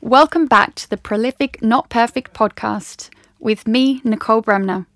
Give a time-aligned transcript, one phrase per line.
[0.00, 4.86] Welcome back to the Prolific Not Perfect podcast with me, Nicole Bremner.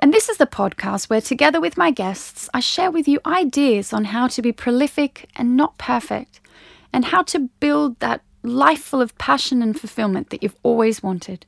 [0.00, 3.92] And this is the podcast where, together with my guests, I share with you ideas
[3.92, 6.40] on how to be prolific and not perfect,
[6.92, 11.44] and how to build that life full of passion and fulfillment that you've always wanted.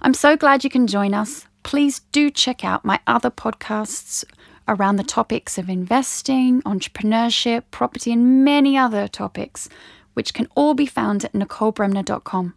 [0.00, 1.46] I'm so glad you can join us.
[1.64, 4.24] Please do check out my other podcasts
[4.66, 9.68] around the topics of investing, entrepreneurship, property, and many other topics,
[10.14, 12.54] which can all be found at nicolebremner.com.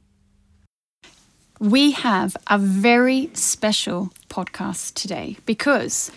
[1.59, 6.11] We have a very special podcast today because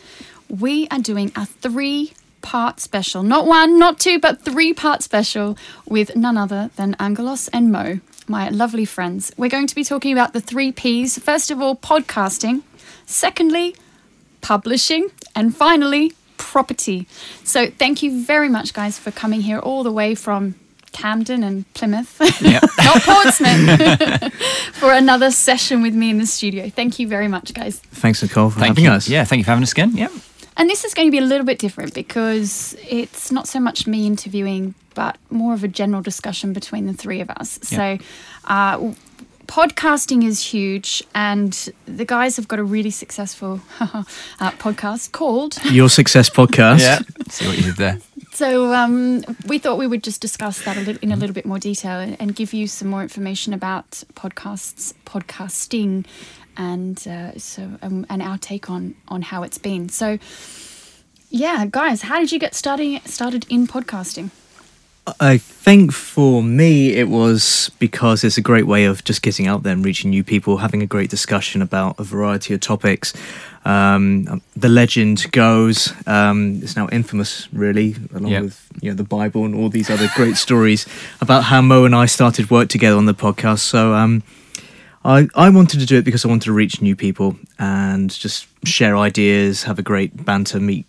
[0.49, 2.13] we are doing a three
[2.43, 3.23] part special.
[3.23, 8.01] Not one, not two, but three part special with none other than Angelos and Mo,
[8.29, 9.33] my lovely friends.
[9.37, 11.19] We're going to be talking about the three P's.
[11.19, 12.63] First of all, podcasting.
[13.05, 13.77] Secondly,
[14.41, 15.11] publishing.
[15.35, 17.07] And finally, property.
[17.45, 20.55] So thank you very much, guys, for coming here all the way from
[20.97, 24.33] Camden and Plymouth, not Portsmouth,
[24.73, 26.71] for another session with me in the studio.
[26.71, 27.79] Thank you very much, guys.
[27.79, 28.91] Thanks, Nicole, for Thank having you.
[28.91, 29.07] us.
[29.07, 29.95] Yeah, thank you for having us again.
[29.95, 30.09] Yeah.
[30.57, 33.87] And this is going to be a little bit different because it's not so much
[33.87, 37.59] me interviewing, but more of a general discussion between the three of us.
[37.63, 37.99] So,
[38.47, 38.95] uh,
[39.49, 41.53] podcasting is huge, and
[41.85, 44.03] the guys have got a really successful uh,
[44.59, 45.63] podcast called.
[45.67, 46.81] Your Success Podcast.
[46.81, 47.01] Yeah.
[47.29, 47.99] See what you did there.
[48.37, 51.47] So, um, we thought we would just discuss that a little, in a little bit
[51.47, 56.05] more detail and, and give you some more information about podcasts, podcasting,
[56.55, 59.89] and uh, so um, and our take on on how it's been.
[59.89, 60.19] So,
[61.31, 64.29] yeah, guys, how did you get starting started in podcasting?
[65.19, 69.63] I think for me, it was because it's a great way of just getting out
[69.63, 73.15] there and reaching new people, having a great discussion about a variety of topics.
[73.67, 78.43] Um, the legend goes, um, it's now infamous, really, along Yeah.
[78.43, 80.87] with you know the Bible and all these other great stories
[81.21, 83.59] about how Mo and I started work together on the podcast.
[83.61, 84.23] So um,
[85.05, 88.47] I, I wanted to do it because I wanted to reach new people and just
[88.65, 90.87] share ideas, have a great banter, meet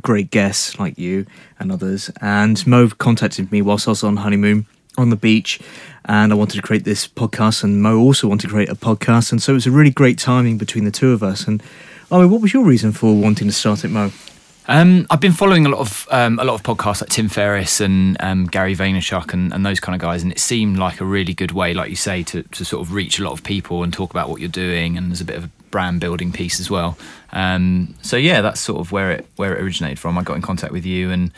[0.00, 1.26] great guests like you
[1.58, 2.10] and others.
[2.22, 4.64] And Mo contacted me whilst I was on honeymoon
[4.96, 5.60] on the beach,
[6.06, 7.62] and I wanted to create this podcast.
[7.62, 10.18] And Mo also wanted to create a podcast, and so it was a really great
[10.18, 11.46] timing between the two of us.
[11.46, 11.62] And
[12.12, 14.10] I mean, what was your reason for wanting to start it, Mo?
[14.66, 17.80] Um, I've been following a lot of um, a lot of podcasts like Tim Ferriss
[17.80, 21.04] and um, Gary Vaynerchuk and, and those kind of guys, and it seemed like a
[21.04, 23.82] really good way, like you say, to, to sort of reach a lot of people
[23.82, 26.60] and talk about what you're doing, and there's a bit of a brand building piece
[26.60, 26.96] as well.
[27.32, 30.18] Um, so yeah, that's sort of where it where it originated from.
[30.18, 31.32] I got in contact with you, and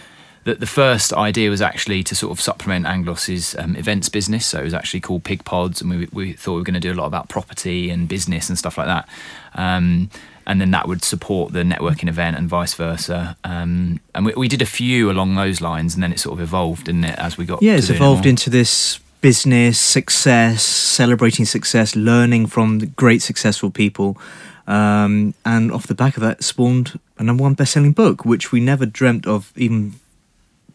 [0.44, 4.44] the, the first idea was actually to sort of supplement Angelos's um, events business.
[4.46, 6.80] So it was actually called Pig Pods, and we, we thought we were going to
[6.80, 9.08] do a lot about property and business and stuff like that.
[9.54, 10.10] Um,
[10.46, 13.36] and then that would support the networking event and vice versa.
[13.44, 16.42] Um, and we, we did a few along those lines, and then it sort of
[16.42, 21.94] evolved, didn't it, as we got Yeah, it's evolved into this business success, celebrating success,
[21.94, 24.18] learning from the great successful people.
[24.66, 28.60] Um, and off the back of that, spawned a number one best-selling book, which we
[28.60, 29.94] never dreamt of even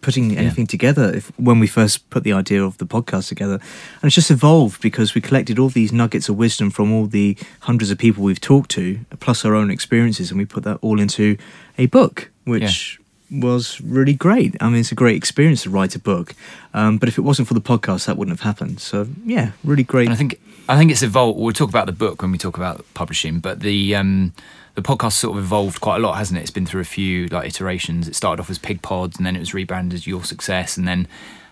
[0.01, 3.53] putting anything together if, when we first put the idea of the podcast together.
[3.53, 7.37] And it's just evolved because we collected all these nuggets of wisdom from all the
[7.61, 10.99] hundreds of people we've talked to, plus our own experiences, and we put that all
[10.99, 11.37] into
[11.77, 12.99] a book, which
[13.29, 14.55] was really great.
[14.61, 16.33] I mean, it's a great experience to write a book.
[16.73, 18.79] Um, but if it wasn't for the podcast, that wouldn't have happened.
[18.79, 20.05] So yeah, really great.
[20.05, 21.39] And I think I think it's evolved.
[21.39, 24.33] We'll talk about the book when we talk about publishing, but the um,
[24.77, 26.43] the podcast sort of evolved quite a lot, hasn't it?
[26.43, 28.07] It's been through a few like iterations.
[28.07, 30.87] It started off as Pig Pods, and then it was rebranded as Your Success, and
[30.87, 31.07] then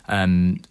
[0.07, 0.61] um,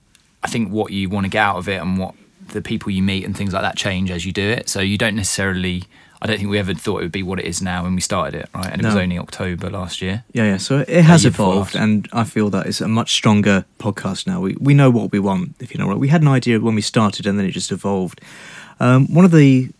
[0.45, 2.15] I think what you want to get out of it and what
[2.53, 4.69] the people you meet and things like that change as you do it.
[4.69, 5.83] So you don't necessarily.
[6.23, 8.01] I don't think we ever thought it would be what it is now when we
[8.01, 8.73] started it, right?
[8.73, 10.23] And it was only October last year.
[10.33, 10.57] Yeah, yeah.
[10.57, 14.41] So it has evolved, and I feel that it's a much stronger podcast now.
[14.41, 15.99] We we know what we want, if you know what.
[15.99, 18.21] We had an idea when we started, and then it just evolved.
[18.79, 19.71] Um, one of the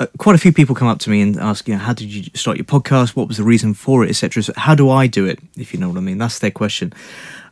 [0.00, 2.12] uh, quite a few people come up to me and ask, you know, how did
[2.12, 3.16] you start your podcast?
[3.16, 4.42] What was the reason for it, etc.
[4.42, 5.40] So how do I do it?
[5.56, 6.92] If you know what I mean, that's their question.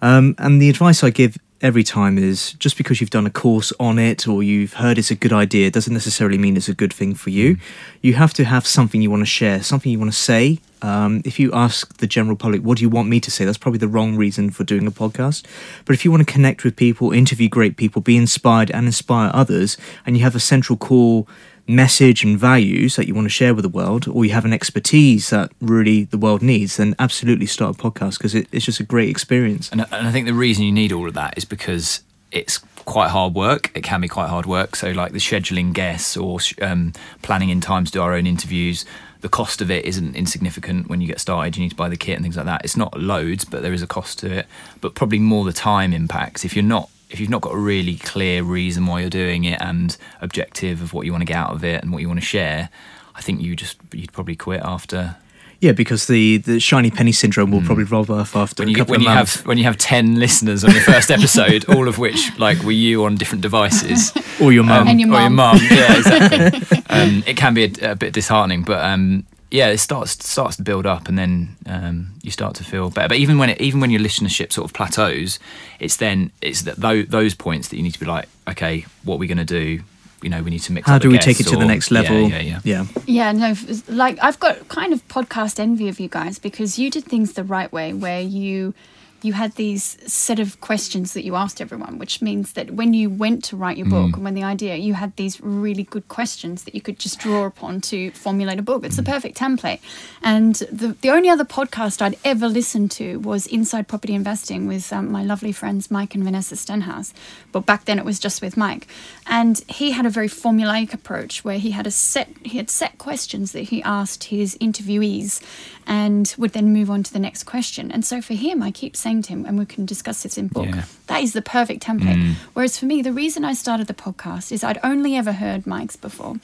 [0.03, 3.73] Um, and the advice I give every time is just because you've done a course
[3.81, 6.93] on it or you've heard it's a good idea doesn't necessarily mean it's a good
[6.93, 7.57] thing for you.
[8.03, 10.61] You have to have something you want to share, something you want to say.
[10.83, 13.45] Um, if you ask the general public, what do you want me to say?
[13.45, 15.45] That's probably the wrong reason for doing a podcast.
[15.87, 19.31] But if you want to connect with people, interview great people, be inspired and inspire
[19.33, 21.27] others, and you have a central core
[21.69, 24.53] message and values that you want to share with the world, or you have an
[24.53, 28.81] expertise that really the world needs, then absolutely start a podcast because it, it's just
[28.81, 29.71] a great experience.
[29.71, 32.03] And, and I think the reason you need all of that is because
[32.33, 33.71] it's quite hard work.
[33.75, 34.77] It can be quite hard work.
[34.77, 36.93] So, like the scheduling guests or um,
[37.23, 38.85] planning in time to do our own interviews,
[39.21, 41.57] the cost of it isn't insignificant when you get started.
[41.57, 42.65] You need to buy the kit and things like that.
[42.65, 44.47] It's not loads, but there is a cost to it.
[44.81, 46.45] But probably more the time impacts.
[46.45, 49.59] If you're not if you've not got a really clear reason why you're doing it
[49.63, 52.21] and objective of what you want to get out of it and what you want
[52.21, 52.69] to share,
[53.15, 55.17] I think you just you'd probably quit after
[55.63, 58.77] Yeah, because the, the shiny penny syndrome will probably roll off after when a you
[58.77, 59.37] couple when of you months.
[59.37, 62.73] have when you have ten listeners on your first episode, all of which like were
[62.73, 64.13] you on different devices.
[64.39, 64.87] or your mum.
[64.87, 65.57] And your or your mum.
[65.57, 65.59] mum.
[65.71, 66.83] Yeah, exactly.
[66.91, 69.25] um, it can be a, a bit disheartening, but um,
[69.57, 73.09] yeah, it starts starts to build up, and then um, you start to feel better.
[73.09, 75.39] But even when it, even when your listenership sort of plateaus,
[75.81, 79.15] it's then it's that those, those points that you need to be like, okay, what
[79.15, 79.83] are we going to do?
[80.23, 80.87] You know, we need to mix.
[80.87, 82.29] How up do the we take it guests to the next level?
[82.29, 82.87] Yeah, yeah, yeah.
[83.07, 83.55] Yeah, no,
[83.89, 87.45] like I've got kind of podcast envy of you guys because you did things the
[87.45, 88.75] right way where you
[89.23, 93.11] you had these set of questions that you asked everyone, which means that when you
[93.11, 96.65] went to write your book and when the idea, you had these really good questions
[96.65, 98.85] that you could just draw upon to formulate a book.
[98.85, 99.81] It's the perfect template.
[100.23, 104.93] And the, the only other podcast I'd ever listened to was Inside Property Investing with
[104.93, 107.13] um, my lovely friends Mike and Vanessa Stenhouse.
[107.53, 108.87] But back then it was just with Mike.
[109.27, 112.99] And he had a very formulaic approach where he had a set he had set
[112.99, 115.41] questions that he asked his interviewees
[115.87, 117.91] and would then move on to the next question.
[117.93, 120.49] And so for him, I keep saying to him, and we can discuss this in
[120.49, 120.85] book, Yeah.
[121.07, 122.21] that is the perfect template.
[122.21, 122.35] Mm.
[122.55, 125.97] Whereas for me, the reason I started the podcast is I'd only ever heard Mike's
[125.97, 126.37] before.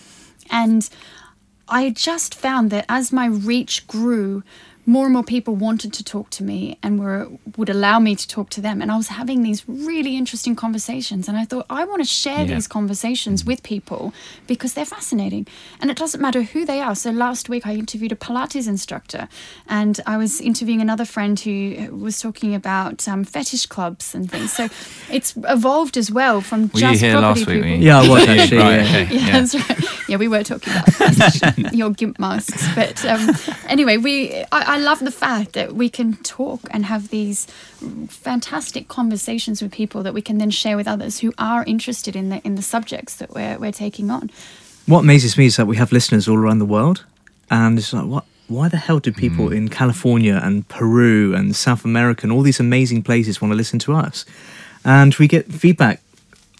[0.50, 0.88] And
[1.68, 4.42] I just found that as my reach grew,
[4.84, 8.26] more and more people wanted to talk to me and were would allow me to
[8.26, 11.84] talk to them and I was having these really interesting conversations and I thought I
[11.84, 12.54] want to share Yeah.
[12.54, 14.12] these conversations with people
[14.48, 15.46] because they're fascinating
[15.80, 19.28] and it doesn't matter who they are so last week I interviewed a pilates instructor
[19.68, 24.52] and I was interviewing another friend who was talking about um, fetish clubs and things
[24.52, 24.68] so
[25.10, 27.62] it's evolved as well from Were you just here property last week?
[27.62, 27.78] people?
[27.86, 28.58] Yeah, I was actually.
[28.58, 28.82] Right, yeah.
[28.82, 29.40] okay, yeah, yeah.
[29.40, 30.08] that's right.
[30.08, 33.30] Yeah, we were talking about your gimp masks, but um,
[33.68, 37.46] anyway, we I, I love the fact that we can talk and have these
[38.08, 42.30] fantastic conversations with people that we can then share with others who are interested in
[42.30, 44.30] the in the subjects that we're we're taking on.
[44.86, 47.04] What amazes me is that we have listeners all around the world,
[47.50, 48.24] and it's like, what?
[48.48, 49.56] Why the hell do people Hmm.
[49.58, 53.78] in California and Peru and South America and all these amazing places want to listen
[53.80, 54.24] to us?
[54.84, 56.00] And we get feedback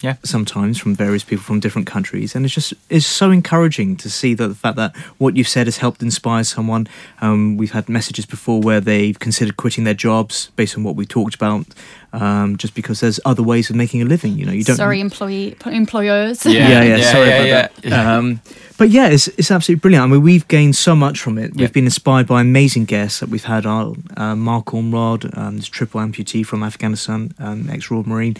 [0.03, 0.15] Yeah.
[0.23, 4.33] sometimes from various people from different countries, and it's just it's so encouraging to see
[4.35, 6.87] that the fact that what you've said has helped inspire someone.
[7.21, 11.05] Um, we've had messages before where they've considered quitting their jobs based on what we
[11.05, 11.65] talked about,
[12.11, 14.37] um, just because there's other ways of making a living.
[14.37, 14.75] You know, you don't.
[14.75, 16.45] Sorry, employee employers.
[16.45, 16.51] Yeah.
[16.67, 17.89] yeah, yeah, yeah, sorry yeah, about yeah.
[17.89, 18.05] that.
[18.17, 18.41] Um,
[18.77, 20.03] but yeah, it's, it's absolutely brilliant.
[20.03, 21.51] I mean, we've gained so much from it.
[21.51, 21.67] We've Yeah.
[21.67, 23.65] been inspired by amazing guests that we've had.
[23.65, 28.35] Our uh, Mark Ormrod, um, this triple amputee from Afghanistan, um, ex-Royal Marine,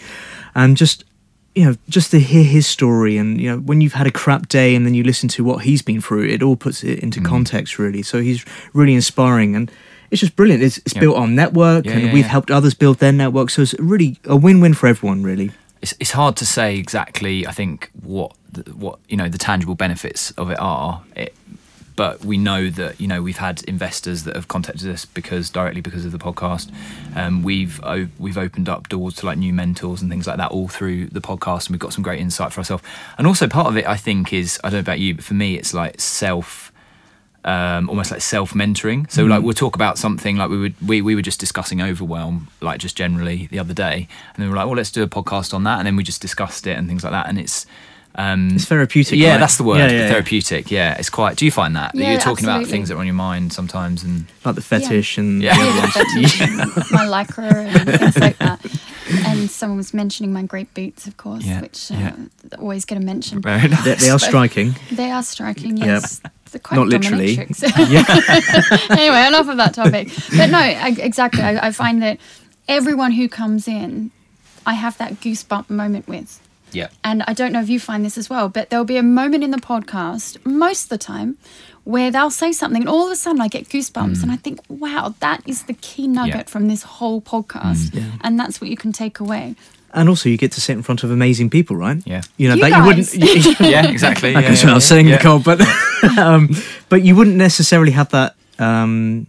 [0.54, 1.04] and just
[1.54, 4.48] you know, just to hear his story, and you know, when you've had a crap
[4.48, 7.02] day and then you listen to what he's been through, it all puts it Mm.
[7.04, 8.02] into context, really.
[8.02, 9.70] So he's really inspiring and.
[10.10, 10.62] It's just brilliant.
[10.62, 11.00] It's, it's Yeah.
[11.00, 13.50] built on network, Yeah, and yeah, we've helped others build their network.
[13.50, 15.50] So it's really a win-win for everyone, really.
[15.82, 17.44] it's, it's hard to say exactly.
[17.48, 21.02] I think what the, what you know the tangible benefits of it are.
[21.16, 21.34] It,
[21.96, 25.80] but we know that you know we've had investors that have contacted us because directly
[25.80, 26.72] because of the podcast.
[27.14, 30.50] Um, we've o- we've opened up doors to like new mentors and things like that
[30.50, 32.82] all through the podcast, and we've got some great insight for ourselves.
[33.18, 35.34] And also part of it, I think, is I don't know about you, but for
[35.34, 36.72] me, it's like self
[37.44, 39.10] um, almost like self mentoring.
[39.10, 42.48] So like we'll talk about something like we would we, we were just discussing overwhelm
[42.60, 45.08] like just generally the other day, and then we we're like, well, let's do a
[45.08, 47.66] podcast on that, and then we just discussed it and things like that, and it's.
[48.16, 49.18] Um, It's therapeutic.
[49.18, 49.38] yeah, right?
[49.40, 49.78] that's the word.
[49.78, 50.08] Yeah, yeah, yeah.
[50.08, 50.70] therapeutic.
[50.70, 51.36] Yeah, it's quite.
[51.36, 54.04] Do you find that that you're talking about things that are on your mind sometimes,
[54.04, 55.56] and like the fetish and Yeah.
[55.56, 56.20] the other.
[56.20, 58.60] Yeah, but my lycra and things like that.
[59.26, 62.16] And someone was mentioning my great boots, of course, Yeah, which uh, yeah.
[62.58, 63.42] always get a mention.
[63.42, 63.84] very nice.
[63.84, 64.74] they, they are striking.
[64.90, 66.20] They are striking, yes.
[66.52, 67.36] They're quite Not literally.
[67.38, 70.08] anyway, enough of that topic.
[70.36, 71.42] But no, I, exactly.
[71.42, 72.18] I, I find that
[72.68, 74.10] everyone who comes in,
[74.64, 76.40] I have that goosebump moment with.
[76.74, 79.02] Yeah, And I don't know if you find this as well, but there'll be a
[79.02, 81.36] moment in the podcast, most of the time,
[81.84, 84.60] where they'll say something, and all of a sudden I get goosebumps, and I think,
[84.68, 86.36] wow, that is the key nugget Mm.
[86.38, 86.42] Yeah.
[86.44, 86.48] Mm.
[86.48, 88.02] from this whole podcast, Yeah.
[88.22, 89.54] and that's what you can take away.
[89.96, 92.02] And also, you get to sit in front of amazing people, right?
[92.04, 92.22] Yeah.
[92.36, 93.14] You know You that guys.
[93.14, 93.60] you wouldn't.
[93.74, 94.30] yeah, exactly.
[94.34, 95.16] I yeah, can yeah, I was saying yeah.
[95.16, 95.60] Nicole, but
[96.18, 96.48] um,
[96.88, 99.28] but you wouldn't necessarily have that um,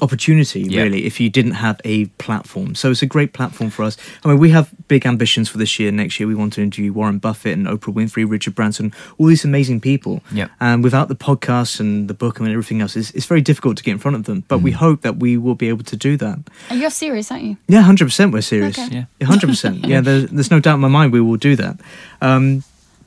[0.00, 0.82] opportunity Yeah.
[0.82, 2.74] really if you didn't have a platform.
[2.74, 3.96] So it's a great platform for us.
[4.24, 5.90] I mean, we have big ambitions for this year.
[5.92, 9.44] Next year, we want to interview Warren Buffett and Oprah Winfrey, Richard Branson, all these
[9.44, 10.22] amazing people.
[10.32, 10.50] Yep.
[10.60, 13.82] And without the podcast and the book and everything else, it's, it's very difficult to
[13.82, 14.44] get in front of them.
[14.48, 16.38] But we hope that we will be able to do that.
[16.70, 17.56] And you're serious, aren't you?
[17.68, 18.32] Yeah, hundred percent.
[18.32, 18.78] We're serious.
[18.78, 19.06] Okay.
[19.20, 19.26] Yeah.
[19.26, 19.86] hundred percent.
[19.86, 21.80] Yeah, there's, there's no doubt in my mind we will do that.
[22.20, 22.62] Um,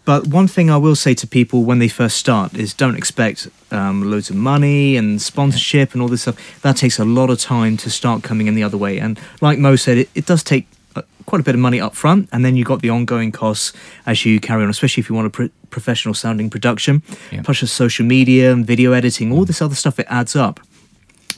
[0.05, 3.47] but one thing I will say to people when they first start is don't expect
[3.71, 6.61] um, loads of money and sponsorship and all this stuff.
[6.61, 8.99] That takes a lot of time to start coming in the other way.
[8.99, 11.95] And like Mo said, it, it does take uh, quite a bit of money up
[11.95, 13.73] front, and then you've got the ongoing costs
[14.05, 17.43] as you carry on, especially if you want a pro- professional sounding production, Yeah.
[17.43, 20.59] plus social media and video editing, all this other stuff, it adds up.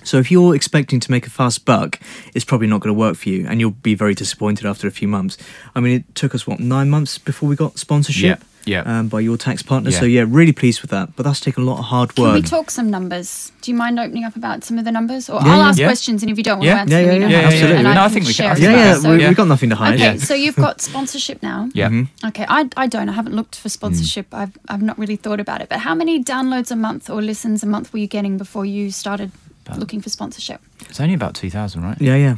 [0.05, 1.99] So if you're expecting to make a fast buck,
[2.33, 4.91] it's probably not going to work for you, and you'll be very disappointed after a
[4.91, 5.37] few months.
[5.75, 8.81] I mean, it took us what nine months before we got sponsorship, Yeah, yeah.
[8.85, 9.89] Um, by your tax partner.
[9.89, 9.99] Yeah.
[9.99, 11.15] So yeah, really pleased with that.
[11.15, 12.33] But that's taken a lot of hard work.
[12.33, 13.51] Can we talk some numbers?
[13.61, 15.29] Do you mind opening up about some of the numbers?
[15.29, 15.67] Or Yeah, I'll yeah.
[15.69, 15.87] ask Yeah.
[15.87, 16.73] questions, and if you don't want Yeah.
[16.75, 17.75] to answer Yeah, them, yeah, you don't yeah, absolutely.
[17.75, 18.99] And No, I can think we can- share I it think yeah, yeah.
[18.99, 19.27] So- we, Yeah.
[19.29, 19.93] we've got nothing to hide.
[19.95, 20.17] Okay, Yeah.
[20.17, 21.69] so you've got sponsorship now.
[21.73, 21.89] Yeah.
[21.89, 22.27] Mm-hmm.
[22.27, 23.09] Okay, I, I don't.
[23.09, 24.29] I haven't looked for sponsorship.
[24.31, 24.37] Mm.
[24.39, 25.69] I've, I've not really thought about it.
[25.69, 28.91] But how many downloads a month or listens a month were you getting before you
[28.91, 29.31] started
[29.77, 30.61] looking for sponsorship?
[30.89, 31.97] It's only about two thousand, right?
[31.99, 32.35] Yeah, yeah.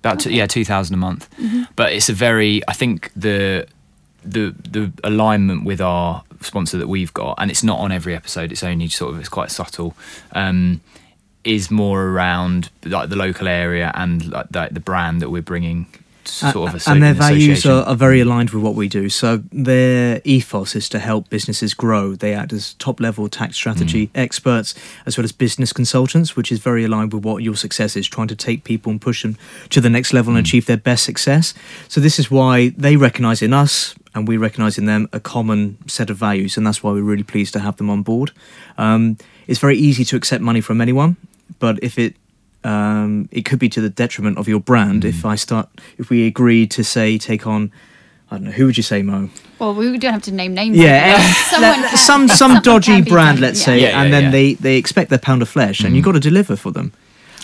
[0.00, 1.28] About two, yeah, two thousand a month.
[1.40, 1.62] Mm-hmm.
[1.76, 2.62] But it's a very.
[2.68, 3.66] I think the
[4.24, 8.52] the the alignment with our sponsor that we've got, and it's not on every episode.
[8.52, 9.94] It's only sort of it's quite subtle.
[10.32, 10.80] Um,
[11.44, 15.86] is more around like the local area and like the, the brand that we're bringing.
[16.24, 19.10] Sort of and their values are, are very aligned with what we do.
[19.10, 22.14] So their ethos is to help businesses grow.
[22.14, 26.60] They act as top level tax strategy experts as well as business consultants, which is
[26.60, 29.36] very aligned with what your success is, trying to take people and push them
[29.68, 31.52] to the next level and achieve their best success.
[31.88, 35.76] So this is why they recognise in us and we recognise in them a common
[35.88, 38.30] set of values, and that's why we're really pleased to have them on board.
[38.78, 39.16] Um,
[39.46, 41.16] it's very easy to accept money from anyone,
[41.58, 42.14] but if it
[42.64, 45.68] um, it could be to the detriment of your brand if I start
[45.98, 47.70] if we agreed to say take on
[48.30, 49.28] I don't know who would you say Mo
[49.58, 50.78] Well, we don't have to name names.
[50.78, 53.64] yeah eh, someone let- can- some some dodgy brand done, let's yeah.
[53.66, 54.30] say Yeah, yeah, and then yeah.
[54.30, 56.92] they they expect their pound of flesh and you've got to deliver for them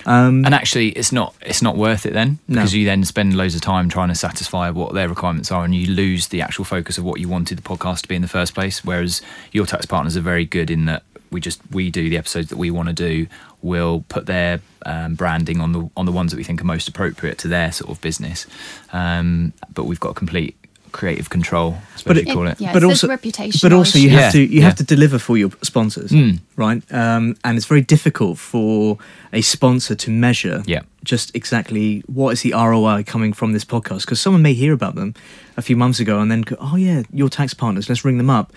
[0.06, 2.56] um, and actually it's not it's not worth it then No.
[2.56, 5.74] because you then spend loads of time trying to satisfy what their requirements are and
[5.74, 8.28] you lose the actual focus of what you wanted the podcast to be in the
[8.28, 12.08] first place whereas your tax partners are very good in that we just we do
[12.10, 13.26] the episodes that we want to do
[13.62, 16.88] we'll put their um, branding on the on the ones that we think are most
[16.88, 18.46] appropriate to their sort of business
[18.92, 20.56] um, but we've got complete
[20.92, 23.60] creative control I But you it- call it Yeah, but also reputation.
[23.62, 24.64] but also you Yeah, have to you yeah.
[24.64, 26.38] have to deliver for your sponsors Mm.
[26.56, 28.98] right um, and it's very difficult for
[29.32, 30.80] a sponsor to measure Yeah.
[31.04, 34.94] just exactly what is the ROI coming from this podcast because someone may hear about
[34.94, 35.14] them
[35.56, 38.30] a few months ago and then go oh yeah your tax partners let's ring them
[38.30, 38.52] up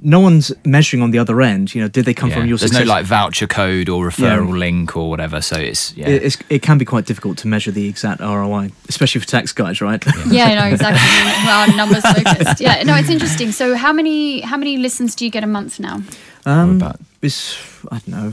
[0.00, 2.36] no one's measuring on the other end you know did they come Yeah.
[2.36, 4.54] from your there's success no like voucher code or referral Yeah.
[4.58, 7.72] link or whatever so it's yeah it, it's, it can be quite difficult to measure
[7.72, 11.00] the exact ROI especially for tax guys right Yeah, no, exactly.
[11.46, 12.60] Well, numbers focused.
[12.66, 13.50] Yeah, no, it's interesting.
[13.52, 16.02] So, how many how many listens do you get a month now?
[16.46, 17.58] Um, about- it's
[17.90, 18.32] I don't know,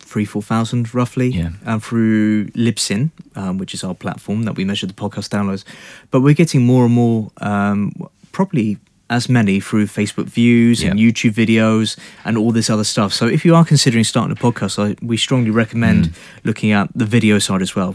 [0.00, 1.28] three four thousand roughly.
[1.28, 1.50] Yeah.
[1.64, 5.64] Um, through Libsyn, um, which is our platform that we measure the podcast downloads,
[6.10, 7.92] but we're getting more and more, um,
[8.32, 11.06] probably as many through Facebook views and Yeah.
[11.10, 13.12] YouTube videos and all this other stuff.
[13.12, 16.12] So if you are considering starting a podcast, I, we strongly recommend Mm.
[16.44, 17.94] looking at the video side as well.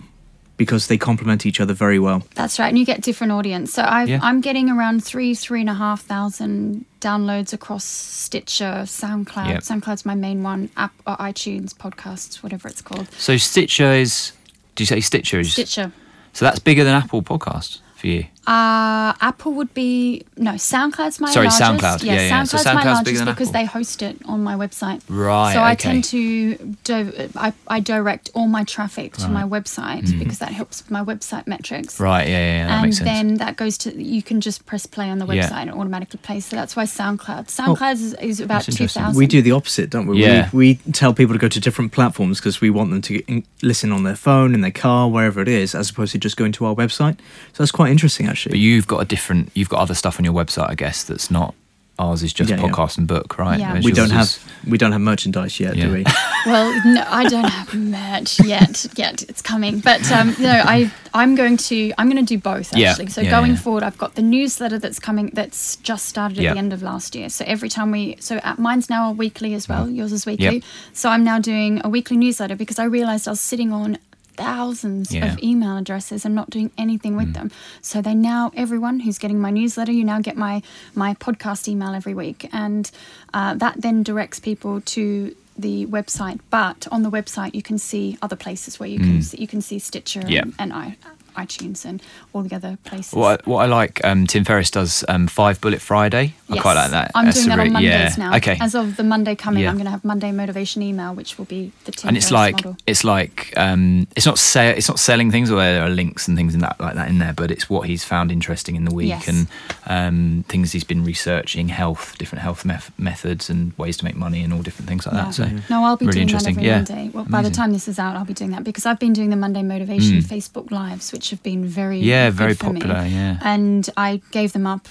[0.57, 2.21] Because they complement each other very well.
[2.35, 3.73] That's right, and you get different audience.
[3.73, 4.19] So I, Yeah.
[4.21, 9.47] I'm getting around three, three and a half thousand downloads across Stitcher, SoundCloud.
[9.49, 9.57] Yeah.
[9.57, 10.69] SoundCloud's my main one.
[10.77, 13.07] App or iTunes, podcasts, whatever it's called.
[13.17, 14.33] So Stitcher is.
[14.75, 15.51] Do you say Stitcher is?
[15.53, 15.91] Stitcher.
[16.33, 18.25] So that's bigger than Apple Podcast for you.
[18.47, 21.61] Uh, Apple would be no SoundCloud's my Sorry, largest.
[21.61, 22.03] SoundCloud.
[22.03, 22.41] Yeah, Yeah, yeah.
[22.41, 23.61] SoundCloud's, So my SoundCloud's bigger largest because Apple.
[23.61, 25.01] they host it on my website.
[25.07, 25.53] Right.
[25.53, 25.91] So I okay.
[25.91, 30.81] tend to do, I, I direct all my traffic to my website because that helps
[30.81, 31.95] with my website metrics.
[31.95, 32.03] Mm-hmm.
[32.03, 32.27] Right.
[32.27, 32.39] Yeah.
[32.39, 32.55] Yeah.
[32.57, 33.05] yeah that and makes sense.
[33.09, 35.47] then that goes to you can just press play on the Yeah.
[35.47, 36.45] website and it automatically plays.
[36.45, 37.45] So that's why SoundCloud.
[37.47, 39.03] SoundCloud is, is about That's two interesting.
[39.03, 39.17] thousand.
[39.19, 40.17] We do the opposite, don't we?
[40.23, 40.49] Yeah.
[40.51, 43.45] We, we tell people to go to different platforms because we want them to in-
[43.61, 46.51] listen on their phone, in their car, wherever it is, as opposed to just going
[46.53, 47.19] to our website.
[47.53, 48.51] So that's quite interesting, actually.
[48.53, 49.51] but you've got a different.
[49.53, 51.03] You've got other stuff on your website, I guess.
[51.03, 51.53] That's not.
[51.99, 52.63] Ours is just Yeah, yeah.
[52.67, 53.59] podcast and book, right?
[53.59, 53.69] Yeah.
[53.69, 55.85] Whereas we don't have is- we don't have merchandise yet, Yeah.
[55.85, 56.03] do we?
[56.47, 58.87] Well, no, I don't have merch yet.
[58.95, 62.75] Yet it's coming, but um, no, I I'm going to I'm going to do both
[62.75, 63.07] Yeah, actually.
[63.11, 63.57] So yeah, going yeah.
[63.57, 66.53] forward, I've got the newsletter that's coming that's just started at Yeah.
[66.53, 67.29] the end of last year.
[67.29, 69.87] So every time we so at, mine's now a weekly as well.
[69.87, 70.45] Yours is weekly.
[70.55, 70.63] Yep.
[70.93, 73.99] So I'm now doing a weekly newsletter because I realized I was sitting on
[74.37, 75.27] thousands Yeah.
[75.27, 75.33] Mm.
[75.33, 77.51] of email addresses and not doing anything with them.
[77.81, 80.61] So they now everyone who's getting my newsletter, you now get my
[80.95, 82.89] my podcast email every week, and
[83.33, 86.39] uh, that then directs people to the website.
[86.49, 89.61] But on the website, you can see other places where you can see, you can
[89.61, 90.29] see Stitcher Mm.
[90.29, 90.41] Yeah.
[90.41, 90.95] and, and I,
[91.35, 92.01] iTunes and
[92.33, 93.13] all the other places.
[93.13, 96.33] What I, what I like, um, Tim Ferriss does um, Five Bullet Friday.
[96.49, 96.61] I Yes.
[96.61, 97.11] quite like that.
[97.15, 98.13] I'm That's doing that on Mondays yeah.
[98.17, 98.35] now.
[98.37, 98.57] Okay.
[98.59, 99.69] As of the Monday coming, Yeah.
[99.69, 102.33] I'm going to have Monday motivation email, which will be the Tim and it's Ferriss
[102.41, 102.77] like model.
[102.85, 106.35] it's like um, it's not say, it's not selling things or there are links and
[106.37, 108.93] things in that like that in there, but it's what he's found interesting in the
[108.93, 109.27] week Yes.
[109.27, 109.47] and
[109.87, 114.43] um, things he's been researching, health, different health meth- methods and ways to make money
[114.43, 115.33] and all different things like that.
[115.33, 116.75] So no, I'll be really doing that every yeah.
[116.77, 117.09] Monday.
[117.13, 119.29] Well, by the time this is out, I'll be doing that because I've been doing
[119.29, 120.23] the Monday motivation Mm.
[120.23, 122.79] Facebook lives, which which have been very Yeah, good very for me.
[122.81, 123.37] popular, yeah.
[123.43, 124.87] and I gave them up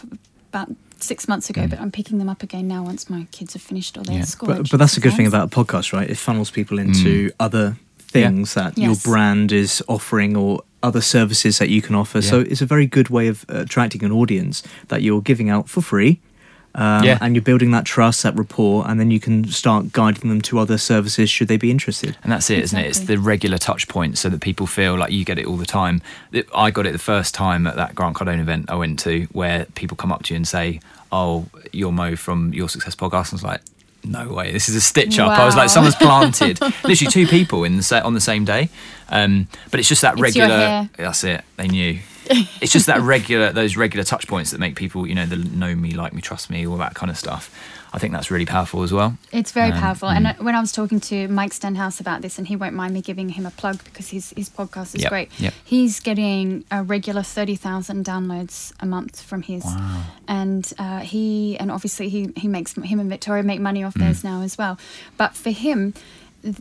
[0.53, 0.69] about
[1.01, 1.71] six months ago, Mm.
[1.71, 4.25] but I'm picking them up again now once my kids have finished all their Yeah.
[4.27, 4.47] school.
[4.47, 6.09] But, but that's a good thing about a podcast, right?
[6.09, 11.69] It funnels people into other things that your brand is offering or other services that
[11.69, 12.23] you can offer.
[12.23, 15.81] So it's a very good way of attracting an audience that you're giving out for
[15.83, 16.21] free.
[16.75, 17.19] Um, Yeah.
[17.21, 20.59] And you're building that trust, that rapport, and then you can start guiding them to
[20.59, 22.17] other services should they be interested.
[22.23, 22.87] And that's it, not it?
[22.89, 25.67] It's the regular touch point so that people feel like you get it all the
[25.67, 26.01] time.
[26.55, 29.65] I got it the first time at that Grant Cardone event I went to where
[29.75, 30.81] people come up to you and say,
[31.13, 33.33] Oh, you're Mo from Your Success Podcast.
[33.33, 33.61] And I was like,
[34.03, 35.29] no way, this is a stitch up.
[35.39, 38.71] I was like, someone's planted literally two people in the set on the same day.
[39.11, 40.89] Um, but it's just that It's regular.
[40.97, 41.43] That's it.
[41.57, 41.99] They knew.
[42.61, 45.75] it's just that regular, those regular touch points that make people, you know, the know
[45.75, 47.55] me, like me, trust me, all that kind of stuff.
[47.93, 49.19] I think that's really powerful as well.
[49.33, 50.09] It's very Um, powerful.
[50.09, 52.95] And uh, when I was talking to Mike Stenhouse about this, and he won't mind
[52.95, 55.41] me giving him a plug because his, his podcast is Yep, great.
[55.41, 55.53] yep.
[55.65, 59.65] He's getting a regular 30,000 downloads a month from his.
[59.65, 60.05] Wow.
[60.29, 63.87] And uh, he, and obviously he, he makes, him and Victoria make money Mm.
[63.89, 64.79] off theirs now as well.
[65.17, 65.95] But for him,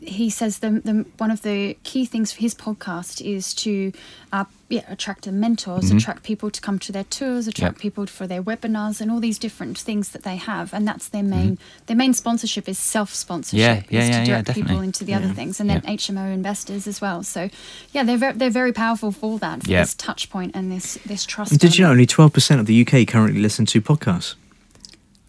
[0.02, 3.92] he says the, the one of the key things for his podcast is to
[4.34, 7.78] uh, yeah, attract mentors, attract people to come to their tours, attract Mm-hmm.
[7.78, 7.82] Yep.
[7.82, 10.74] people for their webinars, and all these different things that they have.
[10.74, 11.30] And that's their Mm-hmm.
[11.30, 13.60] main their main sponsorship is self sponsorship.
[13.60, 15.92] Yeah, yeah, is yeah, to yeah, direct people into the other things, and then Yeah.
[15.96, 17.24] HMO investors as well.
[17.24, 17.50] So
[17.92, 19.82] yeah, they're very, they're very powerful for that for Yeah.
[19.82, 21.58] this touch point and this this trust.
[21.60, 22.20] Did you know element.
[22.20, 24.36] only 12% of the UK currently listen to podcasts?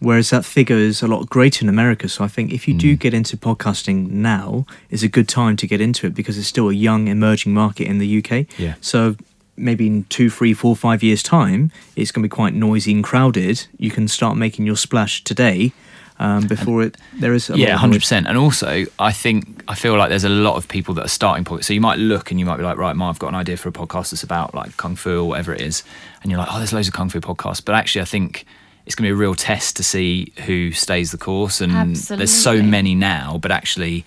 [0.01, 2.09] Whereas that figure is a lot greater in America.
[2.09, 5.67] So I think if you do get into podcasting now, is a good time to
[5.67, 8.47] get into it because it's still a young, emerging market in the UK.
[8.57, 8.73] Yeah.
[8.81, 9.15] So
[9.55, 13.03] maybe in two, three, four, five years' time, it's going to be quite noisy and
[13.03, 13.67] crowded.
[13.77, 15.71] You can start making your splash today
[16.17, 16.97] um, before it.
[17.19, 18.27] There is a yeah, hundred percent.
[18.27, 21.43] And also, I think I feel like there's a lot of people that are starting
[21.45, 21.65] podcasts.
[21.65, 23.57] So you might look and you might be like, right, Ma, I've got an idea
[23.57, 25.83] for a podcast that's about like kung fu or whatever it is,
[26.21, 27.63] and you're like, oh, there's loads of kung fu podcasts.
[27.63, 28.45] But actually, I think
[28.85, 31.61] it's going to be a real test to see who stays the course.
[31.61, 34.03] And there's so many now, but actually,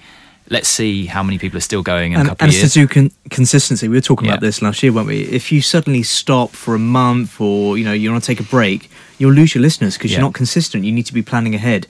[0.50, 2.76] let's see how many people are still going in and, a couple and of it's
[2.76, 2.88] years.
[2.88, 3.88] to do con- consistency.
[3.88, 5.22] We were talking about this last year, weren't we?
[5.22, 8.48] If you suddenly stop for a month, or you know, you want to take a
[8.50, 10.18] break, you'll lose your listeners because Yeah.
[10.18, 10.84] you're not consistent.
[10.84, 11.86] You need to be planning ahead.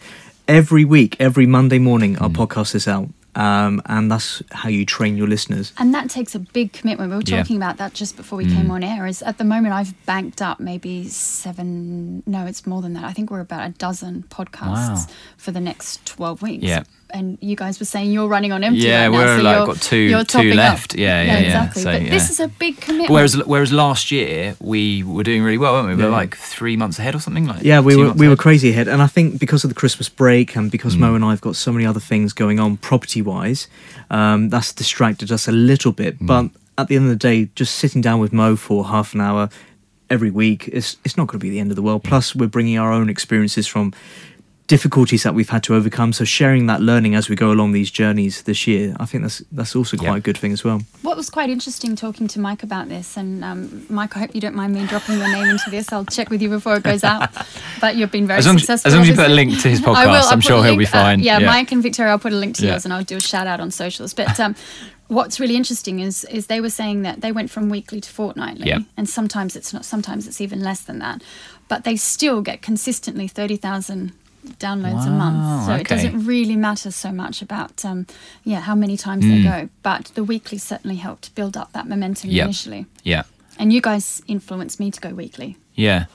[0.46, 2.22] Every week, every Monday morning, Mm.
[2.22, 5.72] our podcast is out, um, and that's how you train your listeners.
[5.78, 7.10] And that takes a big commitment.
[7.10, 7.38] We were Yeah.
[7.38, 9.06] talking about that just before we came on air.
[9.06, 12.22] Is at the moment I've banked up maybe seven.
[12.26, 13.04] No, it's more than that.
[13.04, 15.06] I think we're about a dozen podcasts Wow.
[15.36, 16.64] for the next twelve weeks.
[16.64, 16.84] Yeah.
[17.10, 18.80] And you guys were saying you're running on empty.
[18.80, 20.56] Yeah, right now, we're so like got two- two topping up.
[20.56, 20.94] left.
[20.96, 21.38] Yeah, yeah, yeah.
[21.46, 21.82] exactly.
[21.82, 23.10] So, but this is a big commitment.
[23.10, 25.94] Whereas, whereas last year we were doing really well, weren't we?
[25.94, 26.16] We were Yeah.
[26.16, 27.46] like three months ahead or something.
[27.46, 27.64] Like that.
[27.64, 30.08] Yeah, we were months we were crazy ahead, and I think because of the Christmas
[30.08, 31.00] break and because Mm.
[31.00, 33.68] Mo and I have got so many other things going on property wise,
[34.10, 36.18] um, that's distracted us a little bit.
[36.18, 36.26] Mm.
[36.26, 39.20] But at the end of the day, just sitting down with Mo for half an
[39.20, 39.48] hour
[40.10, 42.02] every week is it's not going to be the end of the world.
[42.02, 43.92] Plus, we're bringing our own experiences from
[44.66, 46.12] difficulties that we've had to overcome.
[46.12, 49.42] So sharing that learning as we go along these journeys this year, I think that's
[49.52, 50.16] that's also quite yeah.
[50.16, 50.80] a good thing as well.
[51.02, 54.40] What was quite interesting talking to Mike about this, and um, Mike, I hope you
[54.40, 55.92] don't mind me dropping your name into this.
[55.92, 57.30] I'll check with you before it goes out.
[57.80, 58.88] But you've been very as successful.
[58.88, 60.76] As long as you put a link to his podcast, I will, I'm sure he'll
[60.76, 61.20] be uh, fine.
[61.20, 62.72] Uh, yeah, yeah, Mike and Victoria, I'll put a link to yeah.
[62.72, 64.14] yours, and I'll do a shout out on socials.
[64.14, 64.54] But um,
[65.08, 68.86] what's really interesting is is they were saying that they went from weekly to fortnightly
[68.96, 71.22] and sometimes it's not sometimes it's even less than that
[71.68, 74.12] but they still get consistently 30,000
[74.58, 75.66] downloads wow, a month.
[75.66, 75.80] So okay.
[75.80, 78.06] it doesn't really matter so much about um,
[78.44, 79.30] yeah how many times mm.
[79.30, 82.44] they go, but the weekly certainly helped build up that momentum yep.
[82.44, 82.86] initially.
[83.02, 83.24] Yeah.
[83.58, 85.56] And you guys influenced me to go weekly.
[85.74, 86.06] Yeah.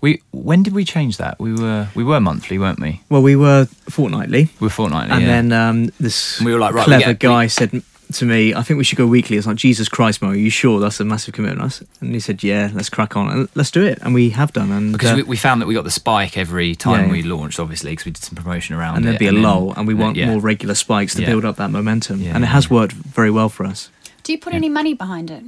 [0.00, 1.40] We, when did we change that?
[1.40, 3.00] We were we were monthly, weren't we?
[3.08, 4.50] Well, we were fortnightly.
[4.60, 5.28] We were fortnightly, and yeah.
[5.28, 8.62] then um, this we were like, right, clever get, guy we, said, to me, "I
[8.62, 11.04] think we should go weekly." It's like Jesus Christ, Mo, are you sure that's a
[11.04, 11.80] massive commitment?
[12.00, 14.70] And he said, "Yeah, let's crack on and let's do it." And we have done.
[14.72, 17.12] And because uh, we, we found that we got the spike every time Yeah.
[17.12, 19.08] we launched, obviously, because we did some promotion around and it.
[19.08, 20.26] there'd be a then- lull, and we uh, want yeah.
[20.30, 21.28] more regular spikes to Yeah.
[21.28, 22.20] build up that momentum.
[22.20, 22.74] Yeah, and it has yeah.
[22.74, 23.90] worked very well for us
[24.22, 24.58] Do you put Yeah.
[24.58, 25.44] any money behind it?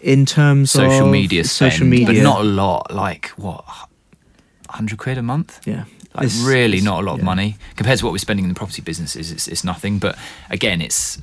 [0.00, 2.92] in terms of social of media, social media, but not a lot.
[2.94, 3.64] Like what,
[4.68, 5.60] hundred quid a month?
[5.66, 7.24] yeah, Like It's- really it's- not a lot of yeah.
[7.24, 9.32] money compared to what we're spending in the property businesses.
[9.32, 9.98] It's, it's nothing.
[9.98, 10.16] But
[10.50, 11.20] again, it's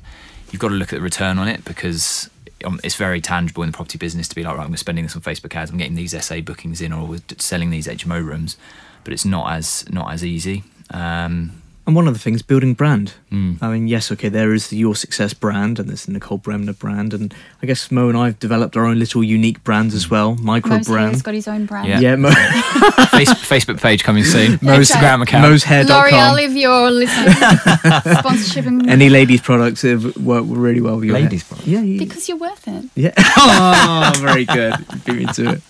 [0.54, 2.30] you've got to look at the return on it because
[2.64, 5.16] um, it's very tangible in the property business to be like, right, I'm spending this
[5.16, 5.72] on Facebook ads.
[5.72, 8.56] I'm getting these SA bookings in, or we're selling these HMO rooms.
[9.02, 10.62] But it's not as not as easy.
[10.90, 13.14] Um, and one other thing is building brand.
[13.30, 13.58] Mm.
[13.62, 16.72] I mean, yes, okay, there is the Your Success brand and there's the Nicole Bremner
[16.72, 20.08] brand, and I guess Mo and I have developed our own little unique brands as
[20.08, 21.22] well, micro Mo's hair's brand.
[21.24, 21.88] got his own brand.
[21.88, 22.00] Yeah.
[22.00, 22.30] Yeah, Mo,
[23.10, 24.52] Face, Facebook page coming soon.
[24.62, 25.00] Mo's Okay.
[25.00, 25.42] Instagram account.
[25.50, 25.88] Mo's Mo'sHair.com.
[26.12, 27.34] L'Oreal, if you're listening,
[28.18, 31.48] sponsorship and Any ladies' products have worked really well with your Ladies' hair.
[31.48, 31.66] products?
[31.68, 32.84] Yeah, you- because you're worth it.
[32.94, 33.12] Yeah.
[33.18, 34.74] Oh, very good.
[34.78, 35.62] You Beat me to it.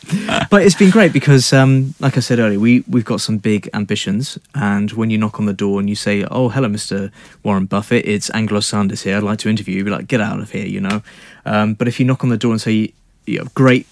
[0.51, 3.69] But it's been great because, um, like I said earlier, we we've got some big
[3.75, 7.11] ambitions, and when you knock on the door and you say, "Oh, hello, Mr.
[7.43, 9.17] Warren Buffett, it's Angelo Sanders here.
[9.17, 11.03] I'd like to interview you," be like, "Get out of here," you know.
[11.47, 12.93] Um, but if you knock on the door and say,
[13.27, 13.87] "You have great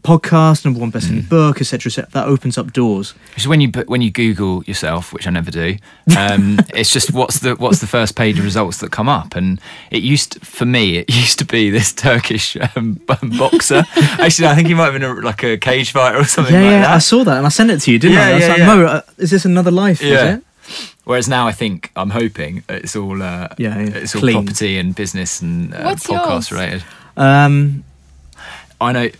[0.00, 3.14] podcast, number one best-selling book, etc., etc., that opens up doors.
[3.36, 5.76] Is when you when you Google yourself, which I never do.
[6.18, 9.60] Um, it's just what's the what's the first page of results that come up, and
[9.90, 12.98] it used to- for me it used to be this Turkish um,
[13.38, 13.84] boxer.
[14.18, 16.60] Actually, I think he might have been a, like a cage fighter or something Yeah,
[16.62, 16.90] like yeah, that.
[16.94, 18.30] I saw that and I sent it to you, didn't Yeah, I?
[18.30, 18.66] I was yeah, like, yeah.
[18.76, 20.02] Mo, uh, is this another life?
[20.02, 20.38] is Yeah.
[20.72, 20.94] It?
[21.04, 24.34] Whereas now I think I'm hoping it's all uh, Yeah, yeah, it's all clean.
[24.44, 26.52] property and business and uh, What's podcast yours?
[26.52, 26.84] related.
[27.16, 27.84] Um,
[28.80, 29.10] I know.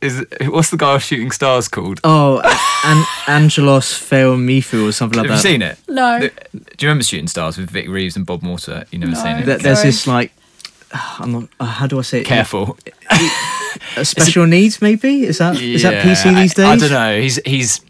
[0.00, 1.98] Is what's the guy with shooting stars called?
[2.04, 2.40] oh,
[2.84, 3.04] An-
[3.42, 5.34] Angelos Feomifu or something like that.
[5.34, 5.76] Have you seen it?
[5.88, 6.20] No.
[6.20, 8.84] The- Do you remember Shooting Stars with Vic Reeves and Bob Mortimer?
[8.92, 9.18] You never No.
[9.22, 9.46] seen it?
[9.46, 9.88] There- there's Sorry.
[9.88, 10.32] this like,
[11.18, 11.48] I'm not.
[11.58, 12.26] Uh, how do I say it?
[12.26, 12.78] Careful.
[13.96, 15.24] Uh, special needs, maybe?
[15.24, 16.64] Is that is that Yeah, PC these days?
[16.66, 17.20] I, I don't know.
[17.20, 17.80] He's he's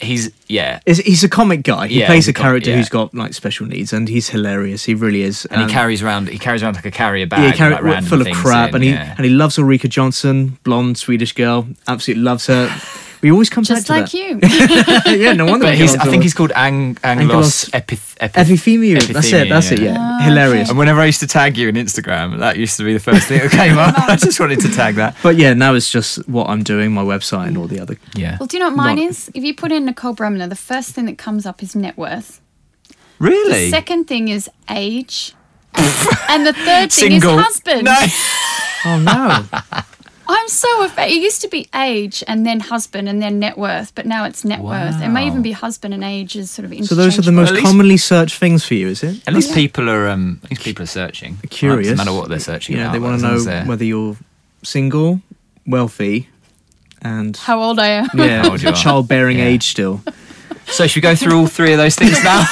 [0.00, 0.80] he's yeah.
[0.86, 1.86] Is, he's a comic guy.
[1.88, 2.76] He Yeah, plays he's a a com- character yeah.
[2.76, 4.84] who's got like special needs, and he's hilarious.
[4.84, 5.46] He really is.
[5.46, 7.82] And Um, he carries around he carries around like a carrier bag, yeah, carry, like,
[7.82, 9.14] random full of things crap, in, and he yeah.
[9.16, 11.66] and he loves Ulrika Jonsson, blonde Swedish girl.
[11.86, 12.68] Absolutely loves her.
[13.22, 14.38] We always come Just back like to you.
[15.06, 15.66] yeah, no wonder.
[15.66, 19.12] But he's, I think he's called Ang, Angelos Anglos Epith, Epith, Epithemiou.
[19.12, 19.48] That's it.
[19.50, 19.80] That's it.
[19.80, 19.92] yeah.
[19.92, 20.62] Yeah, Ah, hilarious.
[20.62, 20.70] okay.
[20.70, 23.26] And whenever I used to tag you in Instagram, that used to be the first
[23.28, 23.94] thing that came up.
[24.08, 25.16] I just wanted to tag that.
[25.22, 27.96] But yeah, now it's just what I'm doing, my website, and all the other.
[28.14, 28.38] Yeah.
[28.40, 29.30] Well, do you know what mine Not- is?
[29.34, 32.40] If you put in Nicole Bremner, the first thing that comes up is net worth.
[33.18, 33.66] Really?
[33.66, 35.34] The second thing is age.
[35.74, 37.38] and the third thing Single.
[37.38, 37.84] is husband.
[37.84, 37.96] No.
[38.86, 39.82] Oh no!
[40.32, 41.12] I'm so afraid.
[41.12, 44.44] It used to be age and then husband and then net worth, but now it's
[44.44, 45.00] net worth.
[45.02, 46.96] It may even be husband and age is sort of interesting.
[46.96, 49.22] so those are the most At least- commonly searched things for you, is it?
[49.26, 51.36] At least people are um, at least people are searching.
[51.50, 51.86] Curious.
[51.88, 52.92] It doesn't matter what they're searching You know, about.
[52.92, 54.16] they want to know they're- whether you're
[54.62, 55.20] single,
[55.66, 56.28] wealthy,
[57.02, 58.08] and How old I am.
[58.14, 58.72] yeah, How old you are.
[58.74, 59.46] childbearing Yeah.
[59.46, 60.02] age still.
[60.66, 62.42] So should we go through all three of those things now?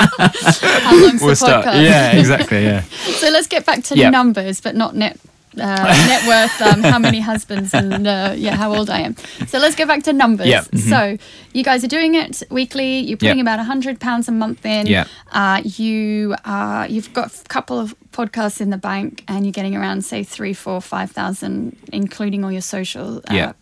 [0.00, 1.64] How long's we'll the start.
[1.66, 2.62] Yeah, exactly.
[2.64, 2.82] Yeah.
[3.20, 4.08] So let's get back to Yeah.
[4.10, 5.18] numbers, but not net.
[5.58, 9.16] Uh, net worth, um, how many husbands, and uh, yeah, how old I am.
[9.48, 10.46] So let's go back to numbers.
[10.46, 10.62] Yeah.
[10.62, 11.16] So
[11.52, 13.00] you guys are doing it weekly.
[13.00, 13.42] You're putting Yeah.
[13.54, 14.86] about hundred pounds a month in.
[14.86, 15.06] Yeah.
[15.32, 19.74] Uh, you uh, you've got a couple of podcasts in the bank, and you're getting
[19.74, 23.18] around say three, four, five thousand, including all your social.
[23.18, 23.52] Uh, Yeah.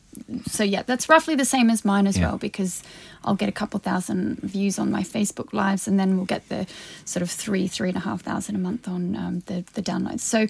[0.50, 2.82] So yeah, that's roughly the same as mine as well because
[3.24, 6.66] I'll get a couple thousand views on my Facebook lives, and then we'll get the
[7.04, 10.20] sort of three, three and a half thousand a month on um, the the downloads.
[10.20, 10.46] So,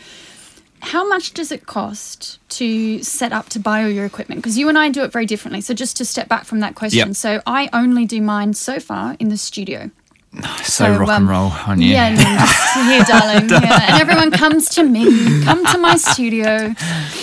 [0.81, 4.41] how much does it cost to set up to buy all your equipment?
[4.41, 5.61] Because you and I do it very differently.
[5.61, 7.17] So, just to step back from that question, Yep.
[7.17, 9.91] so I only do mine so far in the studio.
[10.37, 11.91] So, So, rock um, and roll, aren't you?
[11.91, 12.23] Yeah, no,
[12.77, 13.49] no, here, darling.
[13.49, 13.93] Yeah.
[13.93, 15.05] And everyone comes to me,
[15.45, 16.75] come to my studio,